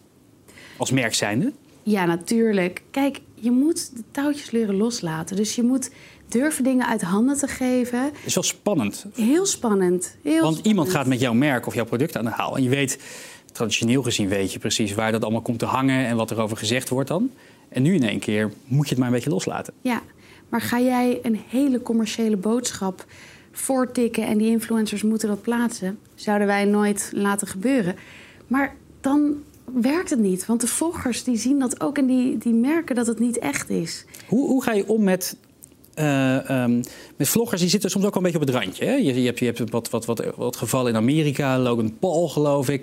Als 0.77 0.91
merk 0.91 1.15
zijnde? 1.15 1.53
Ja, 1.83 2.05
natuurlijk. 2.05 2.83
Kijk, 2.91 3.21
je 3.35 3.51
moet 3.51 3.97
de 3.97 4.03
touwtjes 4.11 4.51
leren 4.51 4.77
loslaten. 4.77 5.37
Dus 5.37 5.55
je 5.55 5.63
moet 5.63 5.91
durven 6.33 6.65
dingen 6.65 6.87
uit 6.87 7.03
handen 7.03 7.37
te 7.37 7.47
geven. 7.47 8.03
Het 8.03 8.13
is 8.25 8.35
wel 8.35 8.45
spannend. 8.45 9.07
Heel 9.15 9.47
spannend. 9.47 10.17
Heel 10.23 10.33
Want 10.33 10.37
spannend. 10.41 10.67
iemand 10.67 10.91
gaat 10.91 11.07
met 11.07 11.21
jouw 11.21 11.33
merk 11.33 11.67
of 11.67 11.75
jouw 11.75 11.85
product 11.85 12.17
aan 12.17 12.25
de 12.25 12.31
haal. 12.31 12.57
En 12.57 12.63
je 12.63 12.69
weet, 12.69 12.99
traditioneel 13.53 14.03
gezien 14.03 14.29
weet 14.29 14.53
je 14.53 14.59
precies 14.59 14.95
waar 14.95 15.13
dat 15.13 15.23
allemaal 15.23 15.41
komt 15.43 15.59
te 15.59 15.65
hangen 15.65 16.07
en 16.07 16.17
wat 16.17 16.31
er 16.31 16.41
over 16.41 16.57
gezegd 16.57 16.89
wordt 16.89 17.09
dan. 17.09 17.31
En 17.69 17.83
nu 17.83 17.95
in 17.95 18.03
één 18.03 18.19
keer 18.19 18.53
moet 18.65 18.85
je 18.85 18.91
het 18.91 18.99
maar 18.99 19.09
een 19.09 19.15
beetje 19.15 19.31
loslaten. 19.31 19.73
Ja, 19.81 20.03
maar 20.49 20.61
ga 20.61 20.81
jij 20.81 21.19
een 21.23 21.41
hele 21.49 21.83
commerciële 21.83 22.37
boodschap 22.37 23.05
voortikken 23.53 24.27
en 24.27 24.39
die 24.39 24.51
influencers 24.51 25.03
moeten 25.03 25.29
dat 25.29 25.43
plaatsen, 25.43 25.99
zouden 26.15 26.47
wij 26.47 26.65
nooit 26.65 27.11
laten 27.15 27.47
gebeuren. 27.47 27.97
Maar 28.47 28.75
dan 29.01 29.35
werkt 29.65 30.11
het 30.11 30.19
niet, 30.19 30.47
want 30.47 30.61
de 30.61 30.67
volgers 30.67 31.25
die 31.25 31.37
zien 31.37 31.59
dat 31.59 31.81
ook 31.81 31.99
en 31.99 32.07
die, 32.07 32.39
die 32.39 32.53
merken 32.53 32.95
dat 32.95 33.07
het 33.07 33.19
niet 33.19 33.39
echt 33.39 33.71
is. 33.71 34.05
Hoe, 34.27 34.49
hoe 34.49 34.63
ga 34.63 34.73
je 34.73 34.89
om 34.89 35.05
met, 35.05 35.37
eh, 35.95 36.51
ehm, 36.51 36.83
met 37.17 37.29
vloggers? 37.29 37.61
Die 37.61 37.71
zitten 37.71 37.91
soms 37.91 38.05
ook 38.05 38.15
wel 38.15 38.25
een 38.25 38.33
beetje 38.33 38.47
op 38.47 38.55
het 38.55 38.65
randje. 38.65 38.85
Hè? 38.85 38.95
Je, 38.95 39.21
je 39.21 39.27
hebt, 39.27 39.39
je 39.39 39.45
hebt 39.45 39.71
wat, 39.71 39.91
wat, 39.91 40.05
wat, 40.05 40.25
wat 40.37 40.57
gevallen 40.57 40.91
in 40.91 40.97
Amerika. 40.97 41.59
Logan 41.59 41.99
Paul, 41.99 42.29
geloof 42.29 42.69
ik. 42.69 42.83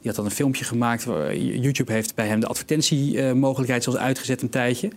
Die 0.00 0.10
had 0.10 0.16
dan 0.16 0.24
een 0.24 0.30
filmpje 0.30 0.64
gemaakt. 0.64 1.06
YouTube 1.34 1.92
heeft 1.92 2.14
bij 2.14 2.26
hem 2.26 2.40
de 2.40 2.46
advertentiemogelijkheid 2.46 3.82
zelfs 3.82 3.98
uitgezet 3.98 4.42
een 4.42 4.48
tijdje. 4.48 4.90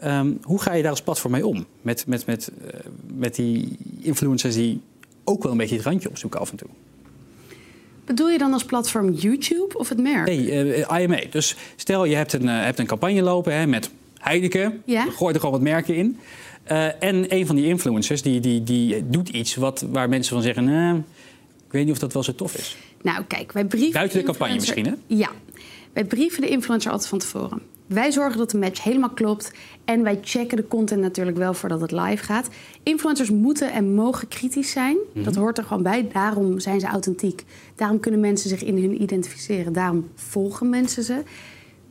Ehm, 0.00 0.32
hoe 0.42 0.60
ga 0.60 0.72
je 0.74 0.82
daar 0.82 0.90
als 0.90 1.02
platform 1.02 1.32
mee 1.32 1.46
om? 1.46 1.66
Met, 1.82 2.06
met, 2.06 2.26
met, 2.26 2.50
eh, 2.66 2.80
met 3.14 3.34
die 3.34 3.76
influencers 4.00 4.54
die 4.54 4.80
ook 5.24 5.42
wel 5.42 5.52
een 5.52 5.58
beetje 5.58 5.76
het 5.76 5.84
randje 5.84 6.08
opzoeken 6.08 6.40
af 6.40 6.50
en 6.50 6.56
toe. 6.56 6.68
Bedoel 8.04 8.30
je 8.30 8.38
dan 8.38 8.52
als 8.52 8.64
platform 8.64 9.12
YouTube 9.12 9.78
of 9.78 9.88
het 9.88 9.98
merk? 9.98 10.26
Nee, 10.26 10.74
eh, 10.84 11.02
IMA. 11.02 11.20
Dus 11.30 11.56
stel 11.76 12.04
je 12.04 12.14
hebt 12.14 12.32
een, 12.32 12.46
hebt 12.46 12.78
een 12.78 12.86
campagne 12.86 13.22
lopen 13.22 13.54
hè, 13.54 13.66
met 13.66 13.90
Heineken. 14.18 14.82
Ja. 14.84 15.04
Gooi 15.04 15.34
er 15.34 15.40
gewoon 15.40 15.54
wat 15.54 15.64
merken 15.64 15.94
in. 15.94 16.18
Eh, 16.70 17.02
en 17.02 17.34
een 17.34 17.46
van 17.46 17.56
die 17.56 17.66
influencers 17.66 18.22
die, 18.22 18.40
die, 18.40 18.62
die 18.62 19.08
doet 19.08 19.28
iets 19.28 19.54
wat, 19.54 19.86
waar 19.90 20.08
mensen 20.08 20.34
van 20.34 20.42
zeggen... 20.42 20.64
"Nou, 20.64 20.96
ik 21.66 21.72
weet 21.72 21.84
niet 21.84 21.92
of 21.92 21.98
dat 21.98 22.12
wel 22.12 22.22
zo 22.22 22.34
tof 22.34 22.54
is. 22.56 22.76
Nou, 23.02 23.24
kijk, 23.24 23.52
wij 23.52 23.64
brieven. 23.64 23.92
Buiten 23.92 24.18
de 24.18 24.24
campagne 24.24 24.54
misschien, 24.54 24.96
Ja. 25.06 25.30
Wij 25.92 26.04
brieven 26.04 26.40
de 26.40 26.48
influencer 26.48 26.90
altijd 26.90 27.08
van 27.08 27.18
tevoren. 27.18 27.60
wij 27.86 28.10
zorgen 28.12 28.38
dat 28.38 28.50
de 28.50 28.58
match 28.58 28.82
helemaal 28.82 29.10
klopt. 29.10 29.52
En 29.84 30.02
wij 30.02 30.18
checken 30.22 30.56
de 30.56 30.68
content 30.68 31.00
natuurlijk 31.00 31.36
wel 31.36 31.54
voordat 31.54 31.80
het 31.80 31.90
live 31.92 32.24
gaat. 32.24 32.48
Influencers 32.82 33.30
moeten 33.30 33.72
en 33.72 33.94
mogen 33.94 34.28
kritisch 34.28 34.70
zijn. 34.70 34.96
Mhm. 35.12 35.24
Dat 35.24 35.34
hoort 35.34 35.58
er 35.58 35.64
gewoon 35.64 35.82
bij. 35.82 36.08
Daarom 36.12 36.60
zijn 36.60 36.80
ze 36.80 36.86
authentiek. 36.86 37.44
Daarom 37.74 38.00
kunnen 38.00 38.20
mensen 38.20 38.48
zich 38.48 38.62
in 38.64 38.78
hun 38.78 39.02
identificeren. 39.02 39.72
Daarom 39.72 40.08
volgen 40.14 40.68
mensen 40.70 41.02
ze. 41.02 41.22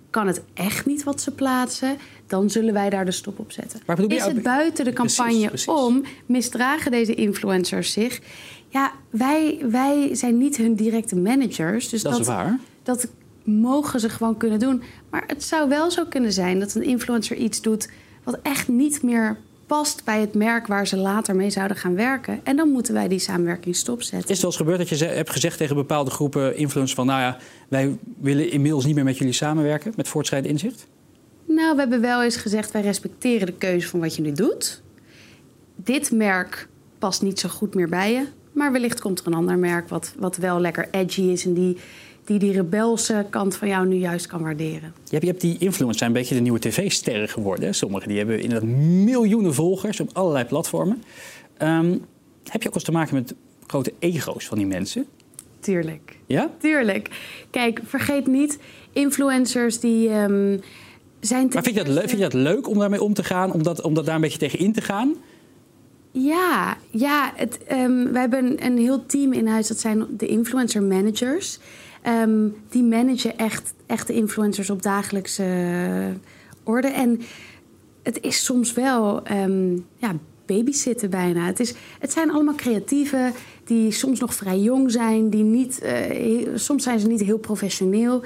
Kan 0.10 0.28
het 0.28 0.42
echt 0.54 0.86
niet 0.86 1.04
wat 1.04 1.22
ze 1.22 1.32
plaatsen, 1.32 1.98
dan 2.28 2.50
zullen 2.50 2.74
wij 2.74 2.90
daar 2.90 3.06
de 3.06 3.12
stop 3.12 3.40
op 3.40 3.52
zetten. 3.52 3.80
Maar 3.86 4.00
Is 4.12 4.24
het 4.26 4.44
buiten 4.44 4.86
de 4.86 4.94
campagne 4.94 5.48
precies. 5.48 5.68
om 5.68 6.04
misdragen 6.26 6.92
deze 6.92 7.16
influencers 7.16 7.92
zich? 7.92 8.22
Ja, 8.68 8.92
wij, 9.10 9.60
wij 9.70 10.16
zijn 10.16 10.38
niet 10.38 10.58
hun 10.58 10.76
directe 10.76 11.16
managers. 11.16 11.90
Dus 11.90 12.02
Dat 12.02 12.20
is 12.20 12.28
waar. 12.28 12.60
dat 12.84 13.08
mogen 13.44 14.00
ze 14.00 14.10
gewoon 14.10 14.38
kunnen 14.38 14.60
doen. 14.60 14.82
Maar 15.10 15.24
het 15.28 15.44
zou 15.44 15.70
wel 15.70 15.92
zo 15.92 16.06
kunnen 16.06 16.34
zijn 16.34 16.60
dat 16.60 16.76
een 16.76 16.84
influencer 16.84 17.38
iets 17.38 17.62
doet 17.62 17.90
wat 18.24 18.40
echt 18.42 18.68
niet 18.68 19.04
meer 19.04 19.38
past 19.70 20.04
bij 20.04 20.20
het 20.20 20.34
merk 20.34 20.68
waar 20.68 20.88
ze 20.88 20.98
later 20.98 21.36
mee 21.36 21.50
zouden 21.50 21.78
gaan 21.78 21.96
werken. 21.96 22.40
En 22.44 22.56
dan 22.56 22.70
moeten 22.70 22.94
wij 22.94 23.08
die 23.08 23.20
samenwerking 23.20 23.76
stopzetten. 23.76 24.30
Is 24.30 24.42
het 24.42 24.42
wel 24.42 24.50
eens 24.50 24.60
gebeurd 24.60 24.78
dat 24.78 24.90
je 24.90 25.06
hebt 25.06 25.30
gezegd 25.30 25.58
tegen 25.58 25.76
bepaalde 25.76 26.12
groepen 26.12 26.58
influencers 26.58 26.94
van... 26.94 27.06
nou 27.06 27.22
ja, 27.22 27.38
wij 27.68 27.98
willen 28.18 28.52
inmiddels 28.52 28.86
niet 28.86 28.96
meer 28.96 29.04
met 29.04 29.18
jullie 29.18 29.34
samenwerken 29.34 29.94
met 29.96 30.08
voortschrijdend 30.08 30.52
inzicht? 30.54 30.88
Nou, 31.46 31.74
we 31.74 31.80
hebben 31.80 32.02
wel 32.02 32.24
eens 32.24 32.36
gezegd, 32.36 32.72
wij 32.72 32.82
respecteren 32.82 33.46
de 33.46 33.54
keuze 33.54 33.88
van 33.88 34.00
wat 34.00 34.16
je 34.16 34.22
nu 34.22 34.32
doet. 34.32 34.82
Dit 35.76 36.12
merk 36.12 36.68
past 37.00 37.22
niet 37.22 37.40
zo 37.40 37.50
goed 37.50 37.76
meer 37.76 37.90
bij 37.90 38.14
je. 38.14 38.26
Maar 38.52 38.72
wellicht 38.72 39.00
komt 39.00 39.20
er 39.20 39.28
een 39.28 39.34
ander 39.34 39.58
merk 39.58 39.90
wat, 39.90 40.14
wat 40.18 40.38
wel 40.38 40.60
lekker 40.60 40.88
edgy 40.92 41.22
is... 41.22 41.46
en 41.46 41.54
die, 41.54 41.78
die 42.30 42.40
die 42.40 42.52
rebelse 42.52 43.26
kant 43.30 43.56
van 43.56 43.68
jou 43.68 43.88
nu 43.88 43.96
juist 43.96 44.28
kan 44.28 44.42
waarderen. 44.42 44.94
Je 45.04 45.10
hebt, 45.10 45.24
je 45.24 45.30
hebt 45.30 45.42
die 45.42 45.58
influencers 45.58 45.98
zijn 45.98 46.10
een 46.10 46.18
beetje 46.18 46.36
de 46.36 46.42
nieuwe 46.42 46.60
tv-sterren 46.60 47.30
geworden. 47.30 47.76
Sommigen 47.76 48.08
die 48.08 48.18
hebben 48.18 48.40
inderdaad 48.40 48.70
miljoenen 48.70 49.54
volgers 49.54 50.00
op 50.00 50.10
allerlei 50.14 50.46
platformen. 50.46 51.04
Ehm, 51.58 51.98
heb 52.44 52.62
je 52.62 52.68
ook 52.68 52.74
eens 52.74 52.84
te 52.84 52.92
maken 52.92 53.16
met 53.16 53.34
grote 53.68 53.94
ego's 54.00 54.46
van 54.46 54.58
die 54.58 54.68
mensen? 54.68 55.06
Tuurlijk. 55.60 56.18
Ja? 56.26 56.50
Tuurlijk. 56.58 57.10
Kijk, 57.50 57.82
vergeet 57.86 58.28
niet, 58.28 58.60
influencers 58.94 59.80
die 59.80 60.10
ehm, 60.10 60.58
zijn... 61.20 61.50
Maar 61.54 61.64
vind 61.64 61.76
je, 61.76 61.84
dat 61.84 61.98
vind 61.98 62.12
je 62.12 62.18
dat 62.18 62.34
leuk 62.34 62.68
om 62.68 62.80
daarmee 62.80 63.04
om 63.04 63.14
te 63.14 63.24
gaan? 63.24 63.52
Om 63.54 63.64
dat, 63.64 63.82
om 63.82 63.94
dat 63.94 64.06
daar 64.06 64.16
een 64.16 64.22
beetje 64.22 64.38
tegen 64.38 64.60
in 64.60 64.74
te 64.74 64.82
gaan? 64.82 65.16
Ja, 66.12 66.78
ja 66.90 67.32
het, 67.36 67.64
ehm, 67.64 68.12
wij 68.12 68.22
hebben 68.22 68.66
een 68.66 68.78
heel 68.78 69.06
team 69.06 69.34
in 69.34 69.48
huis. 69.48 69.68
Dat 69.68 69.80
zijn 69.80 70.06
de 70.18 70.28
influencer 70.28 70.84
managers. 70.84 71.60
Ehm, 72.02 72.48
die 72.70 72.84
managen 72.84 73.38
echt, 73.38 73.74
echt 73.86 74.08
de 74.08 74.14
influencers 74.14 74.70
op 74.70 74.82
dagelijkse 74.82 75.44
eh, 75.44 76.16
orde. 76.64 76.88
En 76.88 77.22
het 78.04 78.22
is 78.22 78.44
soms 78.46 78.74
wel 78.74 79.24
ehm, 79.24 79.74
ja, 79.98 80.16
babysitten 80.46 81.10
bijna. 81.10 81.46
Het, 81.46 81.60
is, 81.60 81.74
het 82.00 82.12
zijn 82.12 82.32
allemaal 82.32 82.56
creatieven 82.56 83.34
die 83.64 83.92
soms 83.92 84.20
nog 84.20 84.34
vrij 84.34 84.60
jong 84.60 84.92
zijn. 84.92 85.30
Die 85.30 85.44
niet, 85.44 85.82
eh, 85.82 85.92
heel- 85.94 86.58
soms 86.58 86.84
zijn 86.84 87.00
ze 87.00 87.08
niet 87.08 87.22
heel 87.22 87.38
professioneel. 87.38 88.22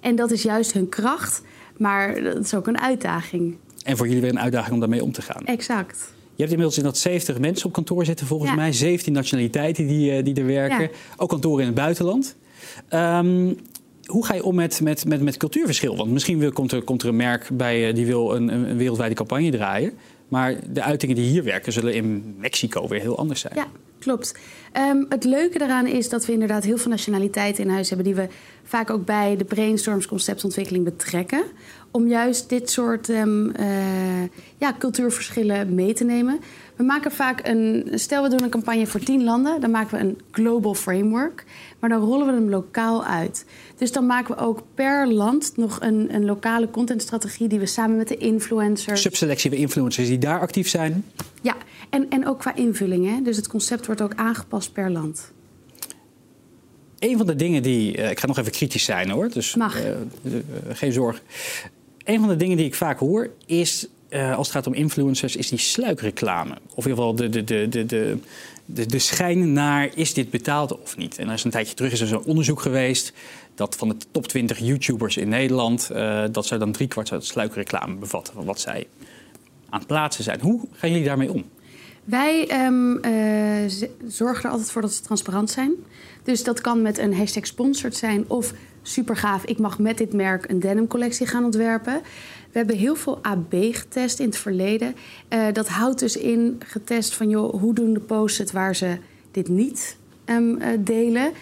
En 0.00 0.16
dat 0.16 0.30
is 0.30 0.42
juist 0.42 0.72
hun 0.72 0.88
kracht. 0.88 1.42
Maar 1.76 2.22
dat 2.22 2.44
is 2.44 2.54
ook 2.54 2.66
een 2.66 2.80
uitdaging. 2.80 3.56
En 3.84 3.96
voor 3.96 4.06
jullie 4.06 4.20
weer 4.22 4.30
een 4.30 4.40
uitdaging 4.40 4.74
om 4.74 4.80
daarmee 4.80 5.02
om 5.02 5.12
te 5.12 5.22
gaan. 5.22 5.44
Exact. 5.46 6.12
Je 6.36 6.40
hebt 6.42 6.50
inmiddels 6.50 6.78
in 6.78 6.84
dat 6.84 6.98
70 6.98 7.38
mensen 7.38 7.66
op 7.66 7.72
kantoor 7.72 8.04
zitten, 8.04 8.26
volgens 8.26 8.50
Ja. 8.50 8.56
mij. 8.56 8.72
17 8.72 9.12
nationaliteiten 9.12 9.86
die, 9.86 10.10
eh, 10.12 10.24
die 10.24 10.34
er 10.34 10.46
werken. 10.46 10.80
Ja. 10.80 10.88
Ook 11.16 11.28
kantoren 11.28 11.60
in 11.60 11.66
het 11.66 11.74
buitenland. 11.74 12.36
Ehm, 12.88 13.52
hoe 14.04 14.26
ga 14.26 14.34
je 14.34 14.44
om 14.44 14.54
met, 14.54 14.80
met, 14.80 15.04
met, 15.04 15.22
met 15.22 15.36
cultuurverschil? 15.36 15.96
Want 15.96 16.10
misschien 16.10 16.38
wil, 16.38 16.52
komt, 16.52 16.72
er, 16.72 16.82
komt 16.82 17.02
er 17.02 17.08
een 17.08 17.16
merk 17.16 17.48
bij 17.52 17.88
eh, 17.88 17.94
die 17.94 18.06
wil 18.06 18.34
een, 18.34 18.48
een, 18.48 18.76
wereldwijde 18.76 19.14
campagne 19.14 19.50
draaien. 19.50 19.92
Maar 20.28 20.56
de 20.72 20.82
uitingen 20.82 21.16
die 21.16 21.28
hier 21.28 21.44
werken 21.44 21.72
zullen 21.72 21.94
in 21.94 22.34
Mexico 22.38 22.88
weer 22.88 23.00
heel 23.00 23.18
anders 23.18 23.40
zijn. 23.40 23.54
Ja, 23.54 23.66
klopt. 24.04 24.34
Ehm, 24.72 25.04
het 25.08 25.24
leuke 25.24 25.58
daaraan 25.58 25.86
is 25.86 26.08
dat 26.08 26.26
we 26.26 26.32
inderdaad 26.32 26.64
heel 26.64 26.78
veel 26.78 26.90
nationaliteiten 26.90 27.64
in 27.64 27.70
huis 27.70 27.88
hebben... 27.88 28.06
die 28.06 28.14
we 28.14 28.28
vaak 28.64 28.90
ook 28.90 29.04
bij 29.04 29.36
de 29.36 29.44
brainstorms 29.44 30.06
conceptontwikkeling 30.06 30.84
betrekken... 30.84 31.44
om 31.90 32.08
juist 32.08 32.48
dit 32.48 32.70
soort 32.70 33.08
ehm, 33.08 33.50
eh, 33.50 34.22
ja, 34.58 34.74
cultuurverschillen 34.78 35.74
mee 35.74 35.92
te 35.92 36.04
nemen. 36.04 36.40
We 36.76 36.84
maken 36.84 37.12
vaak 37.12 37.40
een... 37.46 37.90
Stel, 37.94 38.22
we 38.22 38.28
doen 38.28 38.42
een 38.42 38.50
campagne 38.50 38.86
voor 38.86 39.00
tien 39.00 39.24
landen... 39.24 39.60
dan 39.60 39.70
maken 39.70 39.98
we 39.98 40.04
een 40.04 40.18
global 40.30 40.74
framework... 40.74 41.44
maar 41.78 41.90
dan 41.90 42.00
rollen 42.00 42.26
we 42.26 42.32
hem 42.32 42.50
lokaal 42.50 43.04
uit. 43.04 43.46
Dus 43.76 43.92
dan 43.92 44.06
maken 44.06 44.34
we 44.34 44.40
ook 44.40 44.62
per 44.74 45.08
land 45.08 45.52
nog 45.56 45.80
een, 45.80 46.14
een 46.14 46.24
lokale 46.24 46.70
contentstrategie... 46.70 47.48
die 47.48 47.58
we 47.58 47.66
samen 47.66 47.96
met 47.96 48.08
de 48.08 48.16
influencers... 48.16 49.02
Subselectie 49.02 49.50
van 49.50 49.58
influencers 49.58 50.08
die 50.08 50.18
daar 50.18 50.40
actief 50.40 50.68
zijn. 50.68 51.04
Ja, 51.42 51.54
en, 51.94 52.06
en 52.10 52.26
ook 52.26 52.38
qua 52.38 52.54
invulling. 52.54 53.06
Hè? 53.06 53.22
Dus 53.22 53.36
het 53.36 53.48
concept 53.48 53.86
wordt 53.86 54.02
ook 54.02 54.14
aangepast 54.14 54.72
per 54.72 54.90
land. 54.90 55.32
Een 56.98 57.16
van 57.16 57.26
de 57.26 57.36
dingen 57.36 57.62
die. 57.62 57.96
eh, 57.96 58.10
ik 58.10 58.20
ga 58.20 58.26
nog 58.26 58.38
even 58.38 58.52
kritisch 58.52 58.84
zijn 58.84 59.10
hoor, 59.10 59.28
dus 59.30 59.54
Mag. 59.54 59.80
eh, 59.80 59.90
eh, 59.90 59.96
geen 60.68 60.92
zorg. 60.92 61.22
Een 62.04 62.18
van 62.20 62.28
de 62.28 62.36
dingen 62.36 62.56
die 62.56 62.66
ik 62.66 62.74
vaak 62.74 62.98
hoor 62.98 63.30
is. 63.46 63.88
als 64.10 64.46
het 64.46 64.56
gaat 64.56 64.66
om 64.66 64.74
influencers, 64.74 65.36
is 65.36 65.48
die 65.48 65.58
sluikreclame. 65.58 66.54
Of 66.74 66.84
in 66.84 66.90
ieder 66.90 67.04
geval 67.04 67.14
de, 67.14 67.28
de, 67.28 67.44
de, 67.44 67.68
de, 67.68 67.86
de, 67.86 68.18
de, 68.64 68.86
de 68.86 68.98
schijn 68.98 69.52
naar 69.52 69.90
is 69.94 70.14
dit 70.14 70.30
betaald 70.30 70.80
of 70.80 70.96
niet. 70.96 71.18
En 71.18 71.28
er 71.28 71.34
is 71.34 71.44
een 71.44 71.50
tijdje 71.50 71.74
terug 71.74 71.92
is 71.92 72.00
er 72.00 72.06
zo'n 72.06 72.24
onderzoek 72.24 72.60
geweest 72.60 73.12
dat 73.54 73.76
van 73.76 73.88
de 73.88 73.96
top 74.10 74.26
20 74.26 74.58
YouTubers 74.58 75.16
in 75.16 75.28
Nederland, 75.28 75.90
dat 76.32 76.46
zou 76.46 76.60
dan 76.60 76.72
driekwart 76.72 77.12
uit 77.12 77.24
sluikreclame 77.24 77.94
bevatten 77.94 78.34
van 78.34 78.44
wat 78.44 78.60
zij 78.60 78.86
aan 79.70 79.78
het 79.78 79.88
plaatsen 79.88 80.24
zijn. 80.24 80.40
Hoe 80.40 80.60
gaan 80.72 80.90
jullie 80.90 81.04
daarmee 81.04 81.32
om? 81.32 81.44
Wij 82.04 82.46
ehm, 82.46 82.96
eh, 82.96 83.72
zorgen 84.06 84.44
er 84.44 84.50
altijd 84.50 84.70
voor 84.70 84.82
dat 84.82 84.92
ze 84.92 85.02
transparant 85.02 85.50
zijn. 85.50 85.72
Dus 86.22 86.44
dat 86.44 86.60
kan 86.60 86.82
met 86.82 86.98
een 86.98 87.14
hashtag 87.14 87.46
sponsored 87.46 87.96
zijn 87.96 88.24
of 88.26 88.52
super 88.82 89.16
gaaf. 89.16 89.44
Ik 89.44 89.58
mag 89.58 89.78
met 89.78 89.98
dit 89.98 90.12
merk 90.12 90.50
een 90.50 90.60
denim 90.60 90.86
collectie 90.86 91.26
gaan 91.26 91.44
ontwerpen. 91.44 92.00
We 92.50 92.58
hebben 92.58 92.76
heel 92.76 92.96
veel 92.96 93.18
AB 93.22 93.54
getest 93.54 94.18
in 94.18 94.26
het 94.26 94.36
verleden. 94.36 94.94
Eh, 95.28 95.46
dat 95.52 95.68
houdt 95.68 95.98
dus 95.98 96.16
in 96.16 96.60
getest 96.66 97.14
van 97.14 97.28
joh, 97.28 97.60
hoe 97.60 97.74
doen 97.74 97.92
de 97.92 98.00
posts 98.00 98.38
het 98.38 98.52
waar 98.52 98.76
ze 98.76 98.98
dit 99.30 99.48
niet 99.48 99.96
ehm, 100.24 100.56
eh, 100.56 100.68
delen. 100.80 101.32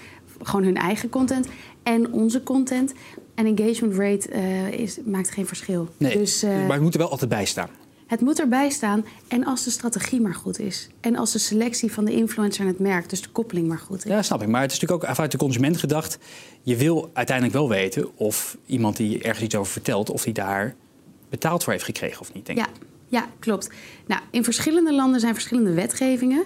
Gewoon 0.42 0.64
hun 0.64 0.76
eigen 0.76 1.08
content 1.08 1.46
en 1.82 2.12
onze 2.12 2.42
content. 2.42 2.92
En 3.34 3.46
engagement 3.56 3.94
rate 3.94 4.28
is, 4.76 4.98
maakt 5.04 5.30
geen 5.30 5.46
verschil. 5.46 5.88
Nee, 5.96 6.18
Dus, 6.18 6.42
maar 6.42 6.72
het 6.72 6.80
moet 6.80 6.94
er 6.94 7.00
wel 7.00 7.10
altijd 7.10 7.30
bij 7.30 7.44
staan. 7.44 7.68
Het 8.12 8.20
moet 8.20 8.40
erbij 8.40 8.70
staan 8.70 9.04
en 9.28 9.44
als 9.44 9.64
de 9.64 9.70
strategie 9.70 10.20
maar 10.20 10.34
goed 10.34 10.58
is. 10.58 10.88
En 11.00 11.16
als 11.16 11.32
de 11.32 11.38
selectie 11.38 11.92
van 11.92 12.04
de 12.04 12.12
influencer 12.12 12.60
en 12.60 12.66
het 12.66 12.78
merk, 12.78 13.08
dus 13.08 13.22
de 13.22 13.28
koppeling 13.28 13.68
maar 13.68 13.78
goed 13.78 14.04
is. 14.04 14.10
Ja, 14.10 14.22
snap 14.22 14.42
ik. 14.42 14.48
Maar 14.48 14.62
het 14.62 14.72
is 14.72 14.80
natuurlijk 14.80 15.08
ook 15.08 15.14
vanuit 15.14 15.32
de 15.32 15.38
consument 15.38 15.76
gedacht. 15.76 16.18
Je 16.62 16.76
wil 16.76 17.10
uiteindelijk 17.12 17.56
wel 17.56 17.68
weten 17.68 18.16
of 18.16 18.56
iemand 18.66 18.96
die 18.96 19.22
ergens 19.22 19.44
iets 19.44 19.54
over 19.54 19.72
vertelt, 19.72 20.10
of 20.10 20.24
die 20.24 20.32
daar 20.32 20.74
betaald 21.28 21.64
voor 21.64 21.72
heeft 21.72 21.84
gekregen 21.84 22.20
of 22.20 22.34
niet. 22.34 22.46
Denk 22.46 22.58
ik. 22.58 22.64
Ja, 22.64 22.72
ja, 23.08 23.26
klopt. 23.38 23.70
Nou, 24.06 24.20
in 24.30 24.44
verschillende 24.44 24.94
landen 24.94 25.20
zijn 25.20 25.34
verschillende 25.34 25.74
wetgevingen. 25.74 26.44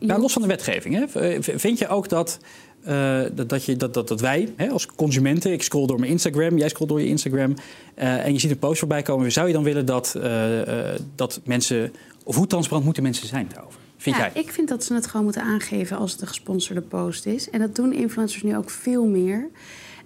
Nou, 0.00 0.20
los 0.20 0.32
van 0.32 0.42
de 0.42 0.48
wetgeving, 0.48 0.94
hè, 0.94 1.42
vind 1.58 1.78
je 1.78 1.88
ook 1.88 2.08
dat, 2.08 2.38
eh, 2.84 3.20
dat, 3.32 3.48
dat, 3.48 3.64
je, 3.64 3.76
dat, 3.76 3.94
dat, 3.94 4.08
dat 4.08 4.20
wij 4.20 4.48
hè, 4.56 4.68
als 4.68 4.86
consumenten, 4.86 5.52
ik 5.52 5.62
scroll 5.62 5.86
door 5.86 5.98
mijn 5.98 6.10
Instagram, 6.10 6.58
jij 6.58 6.68
scrolt 6.68 6.88
door 6.88 7.00
je 7.00 7.06
Instagram, 7.06 7.54
eh, 7.94 8.24
en 8.24 8.32
je 8.32 8.38
ziet 8.38 8.50
een 8.50 8.58
post 8.58 8.78
voorbij 8.78 9.02
komen, 9.02 9.32
zou 9.32 9.46
je 9.46 9.52
dan 9.52 9.62
willen 9.62 9.86
dat, 9.86 10.14
eh, 10.14 10.60
dat 11.14 11.40
mensen, 11.44 11.92
of 12.24 12.36
hoe 12.36 12.46
transparant 12.46 12.84
moeten 12.84 13.02
mensen 13.02 13.26
zijn 13.26 13.48
daarover? 13.54 13.80
Vind 13.96 14.16
ja, 14.16 14.30
jij? 14.32 14.42
ik 14.42 14.52
vind 14.52 14.68
dat 14.68 14.84
ze 14.84 14.94
het 14.94 15.06
gewoon 15.06 15.24
moeten 15.24 15.42
aangeven 15.42 15.96
als 15.96 16.12
het 16.12 16.20
een 16.20 16.26
gesponsorde 16.26 16.80
post 16.80 17.26
is. 17.26 17.50
En 17.50 17.60
dat 17.60 17.76
doen 17.76 17.92
influencers 17.92 18.42
nu 18.42 18.56
ook 18.56 18.70
veel 18.70 19.06
meer. 19.06 19.48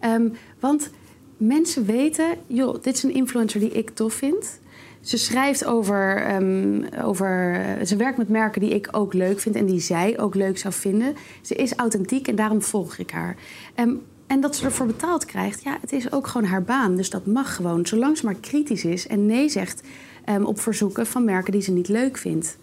Ehm, 0.00 0.28
want 0.60 0.90
mensen 1.36 1.86
weten, 1.86 2.26
joh, 2.46 2.82
dit 2.82 2.96
is 2.96 3.02
een 3.02 3.14
influencer 3.14 3.60
die 3.60 3.70
ik 3.70 3.90
tof 3.90 4.14
vind. 4.14 4.58
Ze 5.06 5.16
schrijft 5.16 5.64
over, 5.64 6.16
ehm, 6.16 6.82
over. 7.04 7.60
Ze 7.84 7.96
werkt 7.96 8.18
met 8.18 8.28
merken 8.28 8.60
die 8.60 8.70
ik 8.74 8.88
ook 8.90 9.14
leuk 9.14 9.40
vind 9.40 9.54
en 9.56 9.66
die 9.66 9.80
zij 9.80 10.18
ook 10.18 10.34
leuk 10.34 10.58
zou 10.58 10.74
vinden. 10.74 11.14
Ze 11.42 11.54
is 11.54 11.74
authentiek 11.74 12.28
en 12.28 12.36
daarom 12.36 12.62
volg 12.62 12.98
ik 12.98 13.10
haar. 13.10 13.36
Ehm, 13.74 13.90
en 14.26 14.40
dat 14.40 14.56
ze 14.56 14.64
ervoor 14.64 14.86
betaald 14.86 15.24
krijgt, 15.24 15.62
ja, 15.62 15.78
het 15.80 15.92
is 15.92 16.12
ook 16.12 16.26
gewoon 16.26 16.46
haar 16.48 16.62
baan. 16.62 16.96
Dus 16.96 17.10
dat 17.10 17.26
mag 17.26 17.54
gewoon, 17.54 17.86
zolang 17.86 18.18
ze 18.18 18.24
maar 18.24 18.34
kritisch 18.34 18.84
is 18.84 19.06
en 19.06 19.26
nee 19.26 19.48
zegt 19.48 19.80
ehm, 20.24 20.42
op 20.44 20.60
verzoeken 20.60 21.06
van 21.06 21.24
merken 21.24 21.52
die 21.52 21.62
ze 21.62 21.72
niet 21.72 21.88
leuk 21.88 22.16
vindt. 22.16 22.56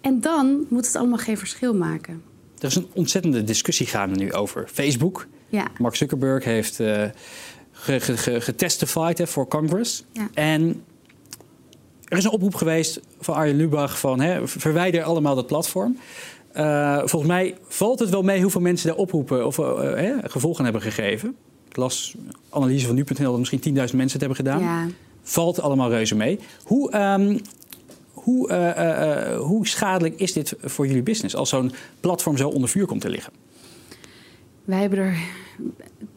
En 0.00 0.20
dan 0.20 0.66
moet 0.68 0.86
het 0.86 0.96
allemaal 0.96 1.18
geen 1.18 1.38
verschil 1.38 1.74
maken. 1.74 2.22
Er 2.58 2.66
is 2.66 2.76
een 2.76 2.88
ontzettende 2.92 3.44
discussie 3.44 3.86
gaande 3.86 4.16
nu 4.16 4.32
over 4.32 4.68
Facebook. 4.72 5.26
Ja. 5.48 5.66
Mark 5.78 5.94
Zuckerberg 5.96 6.44
heeft 6.44 6.80
eh 6.80 7.04
ge- 7.72 8.00
ge- 8.00 8.16
ge- 8.16 8.40
getestified 8.40 9.18
hè, 9.18 9.26
voor 9.26 9.48
Congress. 9.48 10.04
Ja. 10.12 10.28
En 10.34 10.82
er 12.08 12.18
is 12.18 12.24
een 12.24 12.30
oproep 12.30 12.54
geweest 12.54 13.00
van 13.20 13.34
Arjen 13.34 13.56
Lubach 13.56 13.98
van 13.98 14.20
hè, 14.20 14.48
verwijder 14.48 15.02
allemaal 15.02 15.34
dat 15.34 15.46
platform. 15.46 15.98
Eh, 16.52 16.98
volgens 16.98 17.30
mij 17.30 17.56
valt 17.68 17.98
het 17.98 18.10
wel 18.10 18.22
mee 18.22 18.42
hoeveel 18.42 18.60
mensen 18.60 18.88
daar 18.88 18.96
oproepen 18.96 19.46
of 19.46 19.58
eh, 19.58 19.78
hè, 19.78 20.14
gevolgen 20.22 20.64
hebben 20.64 20.82
gegeven. 20.82 21.36
Ik 21.68 21.76
las 21.76 22.14
analyse 22.50 22.86
van 22.86 22.94
nu.nl 22.94 23.30
dat 23.30 23.38
misschien 23.38 23.60
10.000 23.60 23.74
mensen 23.74 23.96
het 23.98 24.20
hebben 24.20 24.36
gedaan. 24.36 24.60
Ja. 24.60 24.86
Valt 25.22 25.60
allemaal 25.60 25.90
reuze 25.90 26.14
mee. 26.14 26.38
Hoe, 26.64 26.90
ehm, 26.90 27.38
hoe, 28.12 28.48
eh, 28.48 29.38
hoe 29.38 29.66
schadelijk 29.66 30.20
is 30.20 30.32
dit 30.32 30.54
voor 30.62 30.86
jullie 30.86 31.02
business 31.02 31.36
als 31.36 31.48
zo'n 31.48 31.72
platform 32.00 32.36
zo 32.36 32.48
onder 32.48 32.68
vuur 32.68 32.86
komt 32.86 33.00
te 33.00 33.08
liggen? 33.08 33.32
Wij 34.64 34.80
hebben 34.80 34.98
er 34.98 35.16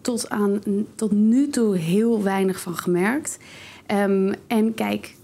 tot, 0.02 0.30
aan, 0.30 0.62
tot 0.96 1.12
nu 1.12 1.50
toe 1.50 1.78
heel 1.78 2.24
weinig 2.24 2.60
van 2.60 2.78
gemerkt. 2.78 3.38
Ehm, 3.86 4.34
en 4.48 4.74
kijk, 4.74 5.16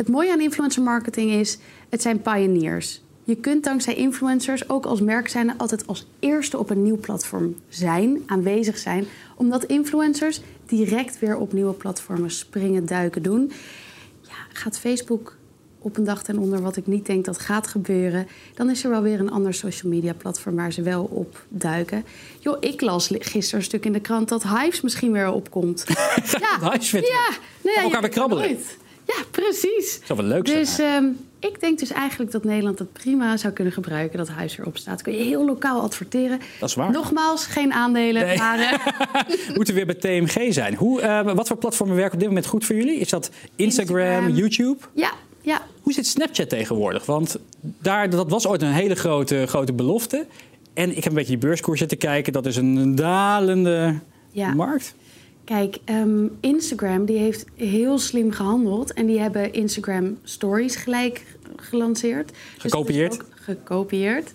het 0.00 0.08
mooie 0.08 0.32
aan 0.32 0.40
influencer 0.40 0.82
marketing 0.82 1.30
is, 1.30 1.58
het 1.88 2.02
zijn 2.02 2.22
pioneers. 2.22 3.00
Je 3.24 3.36
kunt 3.36 3.64
dankzij 3.64 3.94
influencers 3.94 4.68
ook 4.68 4.86
als 4.86 5.00
merk 5.00 5.28
zijn 5.28 5.58
altijd 5.58 5.86
als 5.86 6.06
eerste 6.18 6.58
op 6.58 6.70
een 6.70 6.82
nieuw 6.82 6.96
platform 6.96 7.56
zijn, 7.68 8.22
aanwezig 8.26 8.78
zijn. 8.78 9.06
Omdat 9.36 9.64
influencers 9.64 10.40
direct 10.66 11.18
weer 11.18 11.36
op 11.36 11.52
nieuwe 11.52 11.72
platformen 11.72 12.30
springen, 12.30 12.86
duiken, 12.86 13.22
doen. 13.22 13.52
Ja, 14.22 14.34
gaat 14.52 14.78
Facebook 14.78 15.36
op 15.78 15.96
een 15.96 16.04
dag 16.04 16.22
ten 16.22 16.38
onder, 16.38 16.62
wat 16.62 16.76
ik 16.76 16.86
niet 16.86 17.06
denk 17.06 17.24
dat 17.24 17.38
gaat 17.38 17.66
gebeuren, 17.66 18.26
dan 18.54 18.70
is 18.70 18.84
er 18.84 18.90
wel 18.90 19.02
weer 19.02 19.20
een 19.20 19.30
ander 19.30 19.54
social 19.54 19.92
media 19.92 20.12
platform 20.12 20.56
waar 20.56 20.72
ze 20.72 20.82
wel 20.82 21.04
op 21.04 21.44
duiken. 21.48 22.04
Joh, 22.38 22.56
ik 22.60 22.80
las 22.80 23.10
gisteren 23.18 23.58
een 23.58 23.66
stuk 23.66 23.84
in 23.84 23.92
de 23.92 24.00
krant 24.00 24.28
dat 24.28 24.42
Hives 24.42 24.80
misschien 24.80 25.12
weer 25.12 25.32
opkomt. 25.32 25.84
ja, 26.40 26.70
Hives 26.70 26.90
weer. 26.90 27.02
Ja, 27.02 27.28
nee, 27.64 27.74
ja, 27.74 27.82
elkaar 27.82 28.00
weer 28.00 28.10
krabbelen. 28.10 28.44
Nooit. 28.44 28.78
Ja, 29.06 29.24
precies. 29.30 30.00
Zou 30.04 30.18
wel 30.18 30.28
leuk 30.28 30.46
zijn. 30.46 30.58
Dus 30.58 30.80
uh, 30.80 31.50
ik 31.50 31.60
denk 31.60 31.78
dus 31.78 31.90
eigenlijk 31.90 32.32
dat 32.32 32.44
Nederland 32.44 32.78
het 32.78 32.92
prima 32.92 33.36
zou 33.36 33.52
kunnen 33.52 33.72
gebruiken 33.72 34.18
dat 34.18 34.28
huis 34.28 34.58
erop 34.58 34.76
staat. 34.76 35.02
Kun 35.02 35.12
je 35.12 35.24
heel 35.24 35.44
lokaal 35.44 35.80
adverteren. 35.80 36.40
Dat 36.60 36.68
is 36.68 36.74
waar. 36.74 36.90
Nogmaals, 36.90 37.46
geen 37.46 37.72
aandelen. 37.72 38.26
Nee. 38.26 38.38
Maar, 38.38 38.58
uh... 38.58 38.72
Moeten 39.56 39.74
we 39.74 39.84
weer 39.84 39.98
bij 39.98 40.20
TMG 40.20 40.52
zijn. 40.52 40.74
Hoe, 40.74 41.02
uh, 41.02 41.32
wat 41.32 41.48
voor 41.48 41.56
platformen 41.56 41.96
werken 41.96 42.14
op 42.14 42.18
dit 42.18 42.28
moment 42.28 42.46
goed 42.46 42.64
voor 42.64 42.76
jullie? 42.76 42.98
Is 42.98 43.08
dat 43.08 43.30
Instagram, 43.56 44.06
Instagram. 44.06 44.36
YouTube? 44.36 44.78
Ja, 44.94 45.12
ja. 45.40 45.62
Hoe 45.82 45.92
zit 45.92 46.06
Snapchat 46.06 46.48
tegenwoordig? 46.48 47.06
Want 47.06 47.38
daar, 47.60 48.10
dat 48.10 48.30
was 48.30 48.46
ooit 48.46 48.62
een 48.62 48.72
hele 48.72 48.94
grote, 48.94 49.44
grote 49.46 49.72
belofte. 49.72 50.26
En 50.74 50.88
ik 50.90 50.96
heb 50.96 51.06
een 51.06 51.14
beetje 51.18 51.38
die 51.38 51.46
beurskoers 51.46 51.78
zitten 51.78 51.98
kijken. 51.98 52.32
Dat 52.32 52.46
is 52.46 52.56
een 52.56 52.94
dalende 52.94 53.94
ja. 54.30 54.54
markt. 54.54 54.94
Kijk, 55.44 55.78
um, 55.90 56.36
Instagram 56.40 57.04
die 57.04 57.18
heeft 57.18 57.44
heel 57.54 57.98
slim 57.98 58.32
gehandeld. 58.32 58.92
En 58.92 59.06
die 59.06 59.20
hebben 59.20 59.52
Instagram 59.52 60.18
Stories 60.22 60.76
gelijk 60.76 61.24
gelanceerd. 61.56 62.32
Gekopieerd? 62.58 63.10
Dus 63.10 63.26
gekopieerd. 63.34 64.32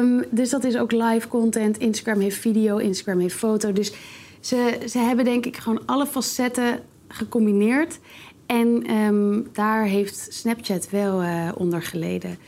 Um, 0.00 0.24
dus 0.30 0.50
dat 0.50 0.64
is 0.64 0.76
ook 0.76 0.92
live 0.92 1.28
content. 1.28 1.78
Instagram 1.78 2.20
heeft 2.20 2.36
video, 2.36 2.76
Instagram 2.76 3.20
heeft 3.20 3.34
foto. 3.34 3.72
Dus 3.72 3.92
ze, 4.40 4.78
ze 4.88 4.98
hebben 4.98 5.24
denk 5.24 5.46
ik 5.46 5.56
gewoon 5.56 5.82
alle 5.86 6.06
facetten 6.06 6.80
gecombineerd. 7.08 7.98
En 8.46 8.90
um, 8.90 9.48
daar 9.52 9.84
heeft 9.84 10.26
Snapchat 10.30 10.90
wel 10.90 11.22
uh, 11.22 11.48
onder 11.56 11.82
geleden. 11.82 12.38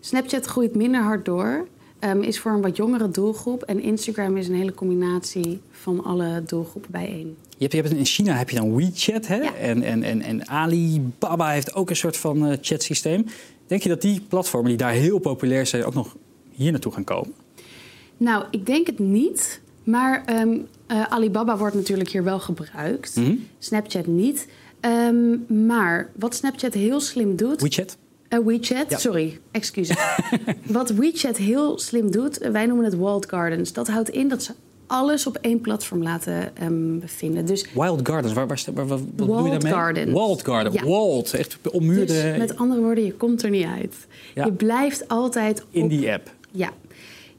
Snapchat 0.00 0.44
groeit 0.44 0.74
minder 0.74 1.02
hard 1.02 1.24
door. 1.24 1.66
Um, 2.04 2.22
is 2.22 2.38
voor 2.38 2.52
een 2.52 2.60
wat 2.60 2.76
jongere 2.76 3.10
doelgroep. 3.10 3.62
En 3.62 3.82
Instagram 3.82 4.36
is 4.36 4.48
een 4.48 4.54
hele 4.54 4.74
combinatie 4.74 5.60
van 5.70 6.04
alle 6.04 6.42
doelgroepen 6.46 6.90
bijeen. 6.90 7.36
Je 7.48 7.56
hebt, 7.58 7.72
je 7.72 7.80
hebt 7.80 7.92
in 7.92 8.04
China 8.04 8.34
heb 8.34 8.50
je 8.50 8.56
dan 8.56 8.76
WeChat. 8.76 9.26
Hè? 9.26 9.36
Ja. 9.36 9.54
En, 9.54 9.82
en, 9.82 10.02
en, 10.02 10.22
en 10.22 10.48
Alibaba 10.48 11.50
heeft 11.50 11.74
ook 11.74 11.90
een 11.90 11.96
soort 11.96 12.16
van 12.16 12.50
uh, 12.50 12.56
chatsysteem. 12.60 13.26
Denk 13.66 13.82
je 13.82 13.88
dat 13.88 14.02
die 14.02 14.20
platformen 14.28 14.68
die 14.68 14.78
daar 14.78 14.92
heel 14.92 15.18
populair 15.18 15.66
zijn... 15.66 15.84
ook 15.84 15.94
nog 15.94 16.16
hier 16.52 16.70
naartoe 16.70 16.92
gaan 16.92 17.04
komen? 17.04 17.32
Nou, 18.16 18.44
ik 18.50 18.66
denk 18.66 18.86
het 18.86 18.98
niet. 18.98 19.60
Maar 19.84 20.40
um, 20.40 20.66
uh, 20.88 21.02
Alibaba 21.02 21.56
wordt 21.56 21.74
natuurlijk 21.74 22.10
hier 22.10 22.24
wel 22.24 22.40
gebruikt. 22.40 23.16
Mm 23.16 23.24
-hmm. 23.24 23.46
Snapchat 23.58 24.06
niet. 24.06 24.48
Um, 24.80 25.44
maar 25.66 26.10
wat 26.16 26.34
Snapchat 26.34 26.74
heel 26.74 27.00
slim 27.00 27.36
doet... 27.36 27.60
WeChat? 27.60 27.96
Uh, 28.38 28.46
WeChat, 28.46 28.90
ja. 28.90 28.98
sorry, 28.98 29.38
excuses. 29.50 29.96
Wat 30.66 30.90
WeChat 30.90 31.36
heel 31.36 31.78
slim 31.78 32.10
doet, 32.10 32.38
wij 32.38 32.66
noemen 32.66 32.84
het 32.84 32.94
walled 32.94 33.26
gardens. 33.28 33.72
Dat 33.72 33.88
houdt 33.88 34.08
in 34.08 34.28
dat 34.28 34.42
ze 34.42 34.52
alles 34.86 35.26
op 35.26 35.38
één 35.40 35.60
platform 35.60 36.02
laten 36.02 36.52
um, 36.62 37.00
bevinden. 37.00 37.46
Dus 37.46 37.66
Wild 37.74 38.08
Gardens, 38.08 38.34
waar, 38.34 38.46
waar, 38.46 38.62
waar, 38.74 38.86
wat 38.88 39.00
doe 39.16 39.42
je 39.42 39.50
daarmee? 39.50 39.72
Gardens. 39.72 40.12
Walled 40.12 40.42
Garden, 40.44 40.72
Ja. 40.72 40.84
walled, 40.84 41.34
echt 41.34 41.58
ommuurde 41.72 42.12
Dus 42.12 42.38
met 42.38 42.56
andere 42.56 42.80
woorden, 42.80 43.04
je 43.04 43.12
komt 43.12 43.42
er 43.42 43.50
niet 43.50 43.66
uit. 43.66 43.94
Ja. 44.34 44.44
Je 44.44 44.52
blijft 44.52 45.08
altijd 45.08 45.62
op... 45.62 45.68
in 45.70 45.88
die 45.88 46.12
app. 46.12 46.32
Ja. 46.50 46.72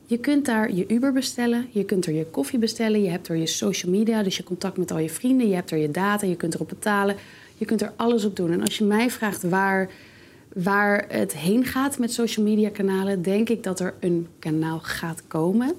Je 0.06 0.18
kunt 0.18 0.46
daar 0.46 0.74
je 0.74 0.86
Uber 0.88 1.14
bestellen, 1.14 1.68
je 1.72 1.84
kunt 1.84 2.06
er 2.06 2.14
je 2.14 2.26
koffie 2.26 2.60
bestellen, 2.60 3.02
je 3.02 3.10
hebt 3.10 3.28
er 3.28 3.36
je 3.36 3.48
social 3.48 3.92
media, 3.92 4.24
dus 4.24 4.38
je 4.38 4.44
contact 4.44 4.78
met 4.78 4.92
al 4.92 5.00
je 5.00 5.10
vrienden, 5.10 5.48
je 5.48 5.56
hebt 5.56 5.72
er 5.72 5.78
je 5.78 5.92
data, 5.92 6.28
je 6.28 6.36
kunt 6.36 6.54
erop 6.54 6.70
betalen, 6.70 7.16
je 7.58 7.66
kunt 7.66 7.82
er 7.82 7.94
alles 7.96 8.26
op 8.26 8.36
doen. 8.36 8.52
En 8.52 8.62
als 8.62 8.78
je 8.78 8.84
mij 8.84 9.10
vraagt 9.10 9.44
waar, 9.44 9.90
waar 10.64 11.06
het 11.08 11.38
heen 11.38 11.66
gaat 11.66 11.98
met 11.98 12.14
social 12.14 12.46
media 12.46 12.70
kanalen, 12.70 13.22
denk 13.22 13.50
ik 13.50 13.64
dat 13.64 13.80
er 13.80 13.94
een 14.00 14.28
kanaal 14.40 14.80
gaat 14.80 15.28
komen. 15.28 15.76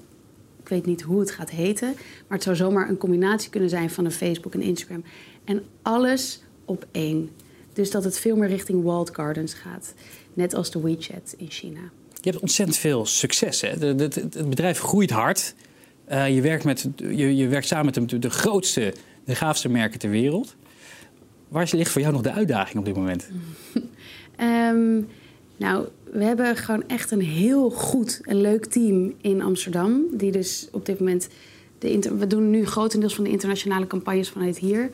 Ik 0.61 0.69
weet 0.69 0.85
niet 0.85 1.01
hoe 1.01 1.19
het 1.19 1.31
gaat 1.31 1.49
heten, 1.49 1.93
maar 1.95 2.37
het 2.37 2.43
zou 2.43 2.55
zomaar 2.55 2.89
een 2.89 2.97
combinatie 2.97 3.49
kunnen 3.49 3.69
zijn 3.69 3.89
van 3.89 4.05
een 4.05 4.11
Facebook 4.11 4.53
en 4.53 4.61
Instagram. 4.61 5.03
En 5.43 5.63
alles 5.81 6.41
op 6.65 6.85
één. 6.91 7.29
Dus 7.73 7.91
dat 7.91 8.03
het 8.03 8.19
veel 8.19 8.35
meer 8.35 8.47
richting 8.47 8.83
walled 8.83 9.15
gardens 9.15 9.53
gaat. 9.53 9.93
Net 10.33 10.53
als 10.53 10.71
de 10.71 10.81
WeChat 10.81 11.33
in 11.37 11.49
China. 11.49 11.81
Je 12.21 12.29
hebt 12.29 12.41
ontzettend 12.41 12.77
veel 12.77 13.05
succes. 13.05 13.61
Hè? 13.61 13.69
Het 13.69 14.49
bedrijf 14.49 14.79
groeit 14.79 15.11
hard. 15.11 15.55
Uh, 16.11 16.35
je, 16.35 16.41
werkt 16.41 16.63
met, 16.63 16.89
je, 16.95 17.35
je, 17.35 17.47
werkt 17.47 17.67
samen 17.67 17.85
met 17.85 18.09
de, 18.09 18.19
de, 18.19 18.29
grootste, 18.29 18.93
de 19.23 19.35
gaafste 19.35 19.69
merken 19.69 19.99
ter 19.99 20.09
wereld. 20.09 20.55
Waar 21.47 21.69
ligt 21.71 21.91
voor 21.91 22.01
jou 22.01 22.13
nog 22.13 22.21
de 22.21 22.31
uitdaging 22.31 22.77
op 22.77 22.85
dit 22.85 22.95
moment? 22.95 23.29
um, 24.41 25.07
nou, 25.57 25.85
we 26.11 26.23
hebben 26.23 26.55
gewoon 26.55 26.83
echt 26.87 27.11
een 27.11 27.21
heel 27.21 27.69
goed 27.69 28.21
en 28.23 28.41
leuk 28.41 28.65
team 28.65 29.13
in 29.21 29.41
Amsterdam. 29.41 30.01
Die 30.11 30.31
dus 30.31 30.67
op 30.71 30.85
dit 30.85 30.99
moment... 30.99 31.27
De 31.79 32.15
we 32.19 32.27
doen 32.27 32.49
nu 32.49 32.65
grotendeels 32.65 33.15
van 33.15 33.23
de 33.23 33.29
internationale 33.29 33.87
campagnes 33.87 34.29
vanuit 34.29 34.57
hier. 34.57 34.81
Um, 34.81 34.89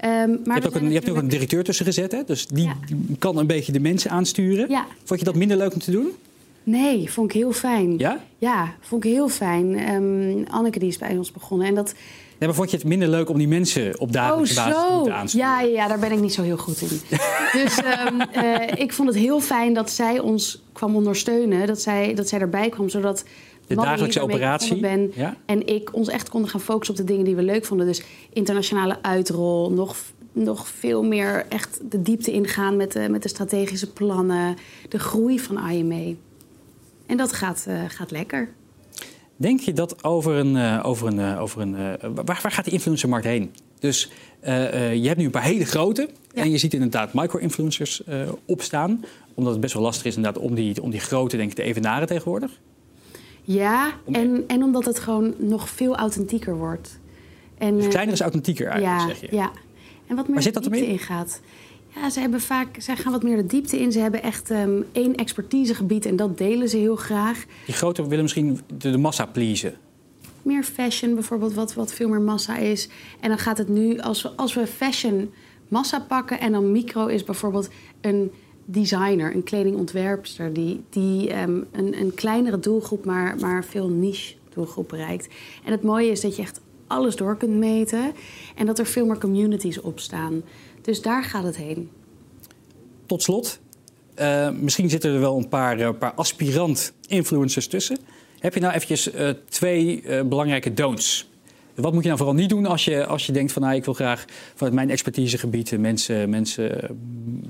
maar 0.00 0.38
je 0.44 0.52
hebt 0.52 0.66
ook 0.66 0.74
een, 0.74 0.88
je 0.88 0.94
hebt 0.94 1.10
ook 1.10 1.16
een 1.16 1.28
directeur 1.28 1.64
tussen 1.64 1.84
gezet, 1.84 2.12
hè? 2.12 2.24
Dus 2.24 2.46
die, 2.46 2.64
Ja. 2.64 2.76
kan 3.18 3.36
een 3.36 3.46
beetje 3.46 3.72
de 3.72 3.80
mensen 3.80 4.10
aansturen. 4.10 4.70
Ja. 4.70 4.86
Vond 5.04 5.18
je 5.18 5.24
dat 5.26 5.34
minder 5.34 5.56
leuk 5.56 5.72
om 5.72 5.80
te 5.80 5.90
doen? 5.90 6.08
Nee, 6.62 7.10
vond 7.10 7.30
ik 7.30 7.36
heel 7.36 7.52
fijn. 7.52 7.98
Ja? 7.98 8.24
Ja, 8.38 8.74
vond 8.80 9.04
ik 9.04 9.10
heel 9.10 9.28
fijn. 9.28 9.94
Um, 9.94 10.44
Anneke 10.48 10.78
die 10.78 10.88
is 10.88 10.98
bij 10.98 11.16
ons 11.16 11.32
begonnen. 11.32 11.66
En 11.66 11.74
dat, 11.74 11.94
maar 12.46 12.54
vond 12.54 12.70
je 12.70 12.76
het 12.76 12.86
minder 12.86 13.08
leuk 13.08 13.28
om 13.28 13.38
die 13.38 13.48
mensen 13.48 14.00
op 14.00 14.06
oh, 14.06 14.12
dagelijkse 14.12 14.54
basis 14.54 14.74
te 14.74 14.92
moeten? 14.92 15.38
Ja, 15.38 15.60
ja, 15.60 15.88
daar 15.88 15.98
ben 15.98 16.12
ik 16.12 16.20
niet 16.20 16.32
zo 16.32 16.42
heel 16.42 16.56
goed 16.56 16.80
in. 16.80 16.88
dus 17.62 17.78
um, 17.78 18.42
uh, 18.44 18.54
ik 18.74 18.92
vond 18.92 19.08
het 19.08 19.18
heel 19.18 19.40
fijn 19.40 19.74
dat 19.74 19.90
zij 19.90 20.18
ons 20.18 20.62
kwam 20.72 20.96
ondersteunen. 20.96 21.66
Dat 21.66 21.80
zij, 21.80 22.14
dat 22.14 22.28
zij 22.28 22.40
erbij 22.40 22.68
kwam, 22.68 22.88
zodat... 22.88 23.24
De 23.66 23.74
dagelijkse 23.74 24.18
ik 24.18 24.24
operatie, 24.24 24.80
begonnen 24.80 25.10
Ben, 25.10 25.22
ja. 25.22 25.36
En 25.46 25.66
ik 25.66 25.94
ons 25.94 26.08
echt 26.08 26.28
konden 26.28 26.50
gaan 26.50 26.60
focussen 26.60 26.94
op 26.94 27.00
de 27.00 27.06
dingen 27.06 27.24
die 27.24 27.36
we 27.36 27.42
leuk 27.42 27.64
vonden. 27.64 27.86
Dus 27.86 28.02
internationale 28.32 28.98
uitrol, 29.02 29.70
nog, 29.70 29.96
nog 30.32 30.68
veel 30.68 31.02
meer 31.02 31.46
echt 31.48 31.80
de 31.90 32.02
diepte 32.02 32.32
ingaan 32.32 32.76
met 32.76 32.92
de, 32.92 33.08
met 33.08 33.22
de 33.22 33.28
strategische 33.28 33.92
plannen. 33.92 34.56
De 34.88 34.98
groei 34.98 35.40
van 35.40 35.70
IME. 35.70 36.16
En 37.06 37.16
dat 37.16 37.32
gaat, 37.32 37.64
uh, 37.68 37.80
gaat 37.88 38.10
lekker. 38.10 38.48
Denk 39.40 39.60
je 39.60 39.72
dat 39.72 40.04
over 40.04 40.34
een. 40.34 40.54
Uh, 40.54 40.80
over 40.82 41.06
een, 41.06 41.18
uh, 41.18 41.40
over 41.40 41.60
een 41.60 41.72
uh, 41.72 41.92
waar, 42.00 42.38
waar 42.42 42.52
gaat 42.52 42.64
die 42.64 42.72
influencermarkt 42.72 43.26
heen? 43.26 43.52
Dus 43.78 44.10
je 44.42 45.02
hebt 45.02 45.16
nu 45.16 45.24
een 45.24 45.30
paar 45.30 45.42
hele 45.42 45.64
grote. 45.64 46.08
Ja. 46.34 46.42
En 46.42 46.50
je 46.50 46.58
ziet 46.58 46.74
inderdaad 46.74 47.14
micro-influencers 47.14 48.02
opstaan. 48.44 49.04
Omdat 49.34 49.52
het 49.52 49.60
best 49.60 49.74
wel 49.74 49.82
lastig 49.82 50.04
is 50.04 50.16
inderdaad 50.16 50.42
om 50.42 50.54
die, 50.54 50.82
om 50.82 50.90
die 50.90 51.00
grote 51.00 51.36
denk 51.36 51.50
ik, 51.50 51.56
te 51.56 51.62
evenaren 51.62 52.06
tegenwoordig. 52.06 52.60
Ja, 53.42 53.92
en, 54.12 54.44
en 54.46 54.62
omdat 54.62 54.84
het 54.84 54.98
gewoon 54.98 55.34
nog 55.38 55.68
veel 55.68 55.96
authentieker 55.96 56.56
wordt. 56.56 56.98
En, 57.58 57.76
dus 57.76 57.88
kleiner 57.88 58.14
is 58.14 58.20
authentieker 58.20 58.66
eigenlijk, 58.66 59.00
ja, 59.00 59.06
zeg 59.06 59.20
je. 59.20 59.36
Ja, 59.36 59.50
en 60.06 60.16
wat 60.16 60.24
meer 60.24 60.34
Waar 60.34 60.42
zit 60.42 60.54
de 60.54 60.70
dat 60.70 60.78
in 60.78 60.98
gaat. 60.98 61.40
Ja, 61.94 62.10
ze 62.10 62.20
hebben 62.20 62.40
vaak, 62.40 62.76
zij 62.78 62.96
gaan 62.96 63.12
wat 63.12 63.22
meer 63.22 63.36
de 63.36 63.46
diepte 63.46 63.78
in. 63.78 63.92
Ze 63.92 63.98
hebben 63.98 64.22
echt 64.22 64.50
um, 64.50 64.84
één 64.92 65.14
expertisegebied 65.14 66.06
en 66.06 66.16
dat 66.16 66.38
delen 66.38 66.68
ze 66.68 66.76
heel 66.76 66.96
graag. 66.96 67.44
Die 67.66 67.74
grote 67.74 68.06
willen 68.06 68.22
misschien 68.22 68.60
de, 68.78 68.90
de 68.90 68.98
massa 68.98 69.26
pleasen. 69.26 69.74
Meer 70.42 70.62
fashion 70.62 71.14
bijvoorbeeld, 71.14 71.54
wat, 71.54 71.74
wat 71.74 71.92
veel 71.92 72.08
meer 72.08 72.20
massa 72.20 72.56
is. 72.56 72.88
En 73.20 73.28
dan 73.28 73.38
gaat 73.38 73.58
het 73.58 73.68
nu, 73.68 73.98
als 73.98 74.22
we, 74.22 74.28
als 74.28 74.54
we 74.54 74.66
fashion 74.66 75.30
massa 75.68 76.00
pakken 76.00 76.40
en 76.40 76.52
dan 76.52 76.72
micro 76.72 77.06
is 77.06 77.24
bijvoorbeeld 77.24 77.68
een 78.00 78.30
designer, 78.64 79.34
een 79.34 79.42
kledingontwerpster, 79.42 80.52
die, 80.52 80.84
die 80.90 81.40
um, 81.40 81.66
een, 81.72 82.00
een 82.00 82.14
kleinere 82.14 82.58
doelgroep, 82.58 83.04
maar, 83.04 83.36
maar 83.40 83.64
veel 83.64 83.88
niche 83.88 84.34
doelgroep 84.54 84.88
bereikt. 84.88 85.28
En 85.64 85.72
het 85.72 85.82
mooie 85.82 86.10
is 86.10 86.20
dat 86.20 86.36
je 86.36 86.42
echt 86.42 86.60
alles 86.86 87.16
door 87.16 87.36
kunt 87.36 87.54
meten 87.54 88.12
en 88.54 88.66
dat 88.66 88.78
er 88.78 88.86
veel 88.86 89.06
meer 89.06 89.18
communities 89.18 89.80
op 89.80 90.00
staan. 90.00 90.42
Dus 90.88 91.02
daar 91.02 91.24
gaat 91.24 91.44
het 91.44 91.56
heen. 91.56 91.90
Tot 93.06 93.22
slot, 93.22 93.60
uh, 94.18 94.50
misschien 94.50 94.90
zitten 94.90 95.12
er 95.12 95.20
wel 95.20 95.36
een 95.36 95.48
paar, 95.48 95.80
uh, 95.80 95.88
paar 95.98 96.12
aspirant 96.12 96.92
influencers 97.06 97.66
tussen. 97.66 97.98
Heb 98.38 98.54
je 98.54 98.60
nou 98.60 98.74
eventjes 98.74 99.14
uh, 99.14 99.30
twee 99.48 100.02
belangrijke 100.24 100.74
don'ts? 100.74 101.30
Wat 101.74 101.92
moet 101.92 102.02
je 102.02 102.08
nou 102.08 102.18
vooral 102.18 102.36
niet 102.36 102.48
doen 102.48 102.66
als 102.66 102.84
je, 102.84 103.06
als 103.06 103.26
je 103.26 103.32
denkt 103.32 103.52
van 103.52 103.62
nou, 103.62 103.74
ik 103.74 103.84
wil 103.84 103.94
graag 103.94 104.24
vanuit 104.54 104.74
mijn 104.74 104.90
expertisegebied 104.90 105.78
mensen, 105.78 106.30
mensen 106.30 106.98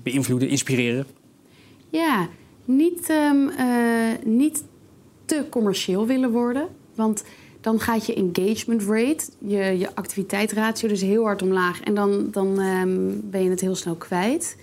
beïnvloeden, 0.03 0.49
inspireren? 0.49 1.07
Ja, 1.91 2.29
niet, 2.65 3.09
um, 3.11 3.51
niet 4.25 4.65
te 5.25 5.45
commercieel 5.51 6.07
willen 6.07 6.31
worden. 6.31 6.69
Want 6.95 7.25
dan 7.69 7.81
gaat 7.81 8.07
je 8.07 8.15
engagement 8.15 8.83
rate, 8.83 9.25
je, 9.39 9.79
je 9.79 9.95
activiteitsratio 9.95 10.89
dus 10.89 11.01
heel 11.01 11.25
hard 11.25 11.43
omlaag. 11.43 11.81
En 11.81 11.95
dan, 11.95 12.29
dan 12.31 12.61
um, 12.61 13.21
ben 13.31 13.43
je 13.43 13.51
het 13.51 13.61
heel 13.61 13.75
snel 13.75 13.95
kwijt. 13.95 14.57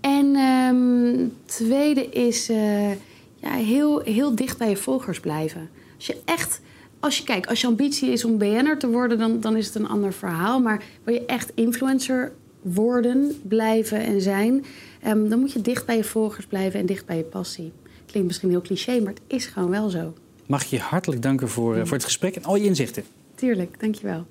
En 0.00 0.36
um, 0.36 1.32
tweede 1.44 2.08
is 2.08 2.50
uh, 2.50 2.90
ja, 3.36 3.52
heel, 3.52 4.00
heel 4.00 4.34
dicht 4.34 4.58
bij 4.58 4.68
je 4.68 4.76
volgers 4.76 5.20
blijven. 5.20 5.70
Als 5.96 6.06
je 6.06 6.16
echt, 6.24 6.60
als 7.00 7.18
je 7.18 7.24
kijkt, 7.24 7.48
als 7.48 7.60
je 7.60 7.66
ambitie 7.66 8.10
is 8.10 8.24
om 8.24 8.38
BN'er 8.38 8.78
te 8.78 8.88
worden, 8.88 9.18
dan, 9.18 9.40
dan 9.40 9.56
is 9.56 9.66
het 9.66 9.74
een 9.74 9.88
ander 9.88 10.12
verhaal. 10.12 10.60
Maar 10.60 10.82
wil 11.02 11.14
je 11.14 11.24
echt 11.26 11.52
influencer 11.54 12.32
worden, 12.62 13.40
blijven 13.48 14.00
en 14.00 14.20
zijn, 14.20 14.64
um, 15.06 15.28
dan 15.28 15.40
moet 15.40 15.52
je 15.52 15.60
dicht 15.60 15.86
bij 15.86 15.96
je 15.96 16.04
volgers 16.04 16.46
blijven 16.46 16.80
en 16.80 16.86
dicht 16.86 17.06
bij 17.06 17.16
je 17.16 17.22
passie. 17.22 17.72
Klinkt 18.06 18.28
misschien 18.28 18.50
heel 18.50 18.62
cliché, 18.62 19.00
maar 19.00 19.12
het 19.12 19.22
is 19.26 19.46
gewoon 19.46 19.70
wel 19.70 19.88
zo. 19.88 20.12
Mag 20.46 20.62
ik 20.62 20.68
je 20.68 20.78
hartelijk 20.78 21.22
danken 21.22 21.48
voor, 21.48 21.86
voor 21.86 21.96
het 21.96 22.04
gesprek 22.04 22.36
en 22.36 22.44
al 22.44 22.56
je 22.56 22.64
inzichten. 22.64 23.04
Tuurlijk, 23.34 23.80
dankjewel. 23.80 24.26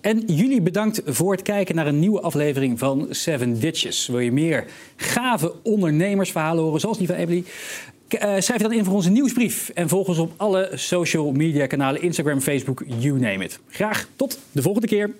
En 0.00 0.22
jullie 0.26 0.60
bedankt 0.60 1.02
voor 1.04 1.32
het 1.32 1.42
kijken 1.42 1.74
naar 1.74 1.86
een 1.86 1.98
nieuwe 1.98 2.20
aflevering 2.20 2.78
van 2.78 3.06
Seven 3.10 3.60
Ditches. 3.60 4.06
Wil 4.06 4.18
je 4.18 4.32
meer 4.32 4.64
gave 4.96 5.52
ondernemersverhalen 5.62 6.64
horen, 6.64 6.80
zoals 6.80 6.98
die 6.98 7.06
van 7.06 7.16
Emily? 7.16 7.44
Uh, 8.08 8.20
schrijf 8.20 8.56
je 8.56 8.58
dan 8.58 8.72
in 8.72 8.84
voor 8.84 8.94
onze 8.94 9.10
nieuwsbrief. 9.10 9.68
En 9.68 9.88
volg 9.88 10.08
ons 10.08 10.18
op 10.18 10.32
alle 10.36 10.70
social 10.74 11.32
media 11.32 11.66
kanalen: 11.66 12.02
Instagram, 12.02 12.40
Facebook, 12.40 12.82
you 12.98 13.20
name 13.20 13.44
it. 13.44 13.60
Graag 13.68 14.08
tot 14.16 14.38
de 14.52 14.62
volgende 14.62 14.86
keer. 14.86 15.10